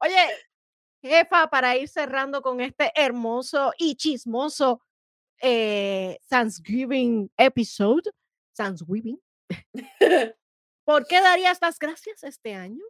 [0.00, 0.26] Oye,
[1.02, 4.80] jefa, para ir cerrando con este hermoso y chismoso
[5.40, 8.10] eh, Thanksgiving episode,
[8.56, 9.20] Thanksgiving,
[10.84, 12.84] ¿por qué darías las gracias este año?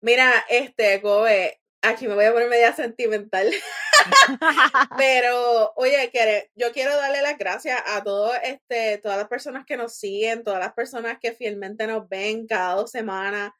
[0.00, 3.50] Mira, este, Gobe, aquí me voy a poner media sentimental.
[4.98, 6.10] Pero, oye,
[6.54, 10.60] yo quiero darle las gracias a todos, este, todas las personas que nos siguen, todas
[10.60, 13.52] las personas que fielmente nos ven cada dos semanas.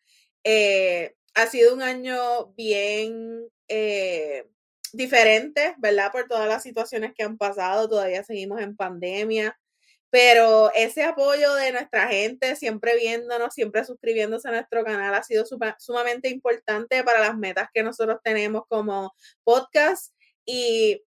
[0.44, 4.48] Eh, ha sido un año bien eh,
[4.92, 6.12] diferente, ¿verdad?
[6.12, 9.58] Por todas las situaciones que han pasado, todavía seguimos en pandemia,
[10.10, 15.46] pero ese apoyo de nuestra gente, siempre viéndonos, siempre suscribiéndose a nuestro canal, ha sido
[15.78, 20.12] sumamente importante para las metas que nosotros tenemos como podcast.
[20.44, 21.02] Y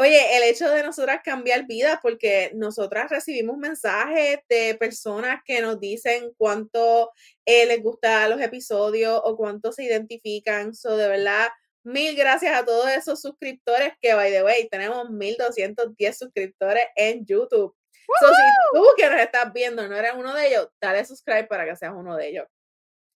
[0.00, 5.80] Oye, el hecho de nosotras cambiar vidas, porque nosotras recibimos mensajes de personas que nos
[5.80, 7.10] dicen cuánto
[7.44, 10.72] eh, les gustan los episodios o cuánto se identifican.
[10.72, 11.48] So, de verdad,
[11.82, 17.74] mil gracias a todos esos suscriptores que, by the way, tenemos 1210 suscriptores en YouTube.
[18.20, 18.42] So, si
[18.72, 21.92] tú que nos estás viendo no eres uno de ellos, dale subscribe para que seas
[21.96, 22.46] uno de ellos.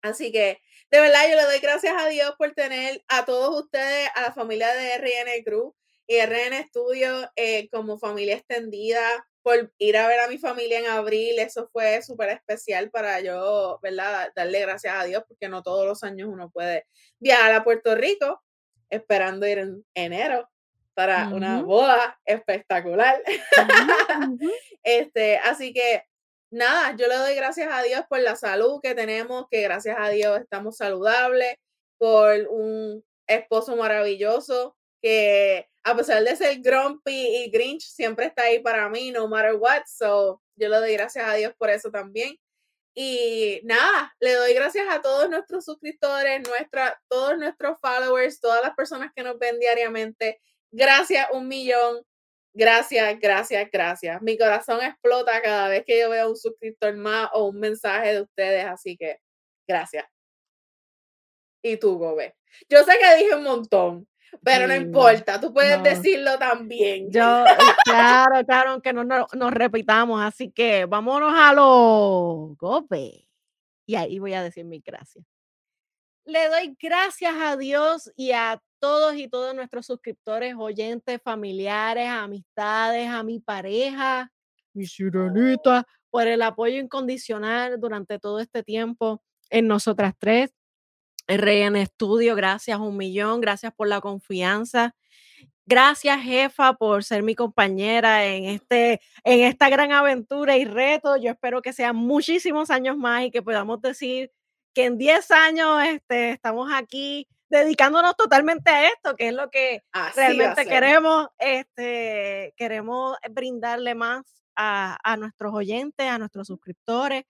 [0.00, 0.60] Así que,
[0.92, 4.32] de verdad, yo le doy gracias a Dios por tener a todos ustedes, a la
[4.32, 5.74] familia de RN Group
[6.08, 9.00] y RN Studio eh, como familia extendida,
[9.42, 13.78] por ir a ver a mi familia en abril, eso fue súper especial para yo,
[13.82, 14.32] ¿verdad?
[14.34, 16.86] Darle gracias a Dios porque no todos los años uno puede
[17.18, 18.42] viajar a Puerto Rico,
[18.90, 20.48] esperando ir en enero
[20.94, 23.22] para una boda espectacular.
[24.82, 26.02] este, así que
[26.50, 30.08] nada, yo le doy gracias a Dios por la salud que tenemos, que gracias a
[30.08, 31.54] Dios estamos saludables,
[31.98, 38.60] por un esposo maravilloso que a pesar de ser grumpy y grinch, siempre está ahí
[38.60, 39.82] para mí, no matter what.
[39.86, 42.36] So, yo le doy gracias a Dios por eso también.
[42.94, 48.74] Y nada, le doy gracias a todos nuestros suscriptores, nuestra, todos nuestros followers, todas las
[48.74, 50.40] personas que nos ven diariamente.
[50.70, 52.02] Gracias, un millón.
[52.52, 54.20] Gracias, gracias, gracias.
[54.20, 58.22] Mi corazón explota cada vez que yo veo un suscriptor más o un mensaje de
[58.22, 59.20] ustedes, así que
[59.68, 60.04] gracias.
[61.62, 62.34] Y tú, Gobe.
[62.68, 64.08] Yo sé que dije un montón,
[64.42, 67.10] pero no importa, tú puedes decirlo también.
[67.10, 73.24] Yo, eh, claro, claro, aunque no, nos repitamos, así que vámonos a los golpes.
[73.86, 75.24] Y ahí voy a decir mi gracias.
[76.24, 83.08] Le doy gracias a Dios y a todos y todos nuestros suscriptores, oyentes, familiares, amistades,
[83.08, 84.30] a mi pareja,
[84.74, 90.52] mi sirenita, por el apoyo incondicional durante todo este tiempo en nosotras tres.
[91.28, 94.94] RN Estudio, gracias un millón, gracias por la confianza.
[95.66, 101.18] Gracias, jefa, por ser mi compañera en, este, en esta gran aventura y reto.
[101.18, 104.32] Yo espero que sean muchísimos años más y que podamos decir
[104.72, 109.82] que en 10 años este, estamos aquí dedicándonos totalmente a esto, que es lo que
[110.16, 111.28] realmente queremos.
[111.38, 114.22] Este, queremos brindarle más
[114.56, 117.24] a, a, nuestros oyentes, a nuestros suscriptores.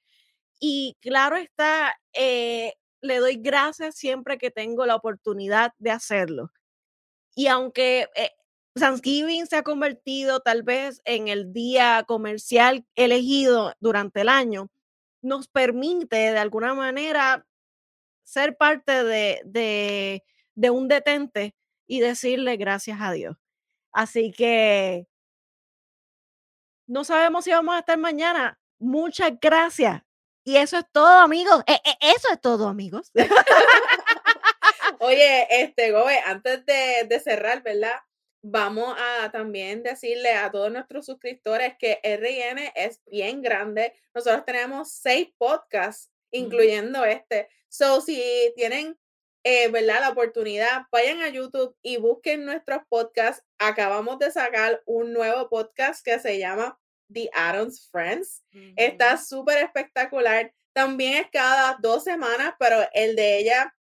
[0.60, 6.50] Y claro está, eh, le doy gracias siempre que tengo la oportunidad de hacerlo.
[7.34, 8.30] Y aunque eh,
[8.74, 14.70] Thanksgiving se ha convertido tal vez en el día comercial elegido durante el año,
[15.22, 17.46] nos permite de alguna manera
[18.24, 20.24] ser parte de, de,
[20.54, 21.54] de un detente
[21.86, 23.36] y decirle gracias a Dios.
[23.92, 25.06] Así que
[26.88, 28.58] no sabemos si vamos a estar mañana.
[28.78, 30.02] Muchas gracias.
[30.48, 31.62] Y eso es todo, amigos.
[31.66, 33.12] E, e, eso es todo, amigos.
[34.98, 38.00] Oye, este, Gobe, antes de, cerrar, ¿verdad?
[38.40, 43.92] Vamos a también decirle a todos nuestros suscriptores que RN es bien grande.
[44.14, 47.50] Nosotros tenemos seis podcasts, incluyendo este.
[47.68, 48.98] So, si tienen,
[49.44, 50.00] eh, ¿verdad?
[50.00, 53.44] La oportunidad, vayan a YouTube y busquen nuestros podcasts.
[53.58, 56.80] Acabamos de sacar un nuevo podcast que se llama
[57.12, 58.42] The Adams Friends.
[58.76, 60.52] Está súper espectacular.
[60.72, 63.74] También es cada dos semanas, pero el de ella,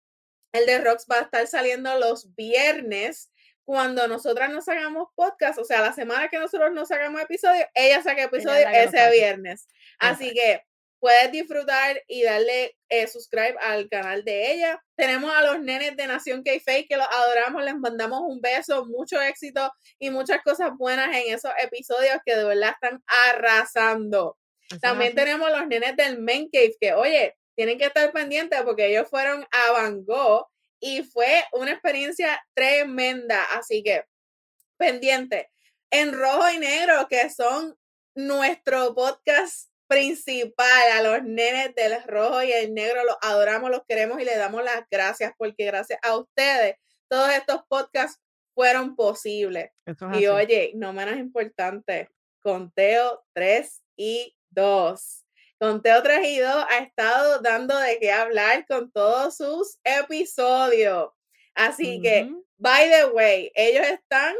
[0.51, 3.31] el de Rox, va a estar saliendo los viernes
[3.65, 8.01] cuando nosotras nos hagamos podcast, o sea, la semana que nosotros nos hagamos episodio, ella
[8.01, 9.67] saca episodio ese viernes.
[9.99, 10.63] Así que
[10.99, 14.83] puedes disfrutar y darle eh, subscribe al canal de ella.
[14.95, 16.51] Tenemos a los nenes de Nación k
[16.87, 21.51] que los adoramos, les mandamos un beso, mucho éxito y muchas cosas buenas en esos
[21.61, 24.37] episodios que de verdad están arrasando.
[24.81, 29.09] También tenemos los nenes del Men Cave que, oye, tienen que estar pendientes porque ellos
[29.09, 30.47] fueron a Van Gogh
[30.79, 33.43] y fue una experiencia tremenda.
[33.53, 34.03] Así que,
[34.77, 35.49] pendiente.
[35.89, 37.77] En rojo y negro, que son
[38.13, 44.21] nuestro podcast principal, a los nenes del rojo y el negro, los adoramos, los queremos
[44.21, 46.75] y le damos las gracias porque gracias a ustedes
[47.07, 48.21] todos estos podcasts
[48.53, 49.71] fueron posibles.
[50.13, 52.09] y oye, no menos importante,
[52.41, 55.25] conteo 3 y 2.
[55.59, 61.09] Conteo 3 y 2 ha estado dando de qué hablar con todos sus episodios.
[61.55, 64.35] Así que, by the way, ellos están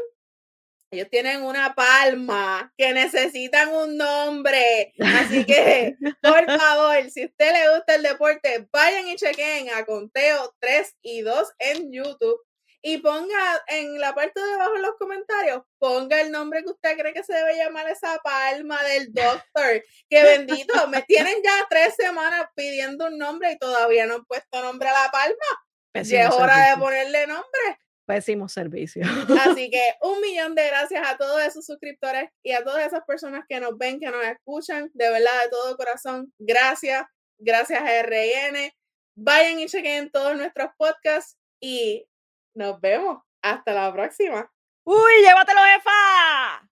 [0.90, 4.94] ellos tienen una palma que necesitan un nombre.
[4.98, 9.84] Así que, por favor, si a usted le gusta el deporte, vayan y chequen a
[9.84, 12.40] Conteo 3 y 2 en YouTube.
[12.80, 16.96] Y ponga en la parte de abajo en los comentarios, ponga el nombre que usted
[16.96, 19.84] cree que se debe llamar esa palma del doctor.
[20.08, 24.62] Que bendito, me tienen ya tres semanas pidiendo un nombre y todavía no han puesto
[24.62, 26.04] nombre a la palma.
[26.04, 27.78] ya es hora de ponerle nombre
[28.08, 29.04] pésimo servicio.
[29.42, 33.44] Así que un millón de gracias a todos esos suscriptores y a todas esas personas
[33.46, 37.04] que nos ven, que nos escuchan, de verdad, de todo corazón, gracias,
[37.38, 38.72] gracias a RN.
[39.14, 42.08] Vayan y chequen todos nuestros podcasts y
[42.54, 43.22] nos vemos.
[43.42, 44.50] Hasta la próxima.
[44.84, 46.67] Uy, llévatelo, jefa.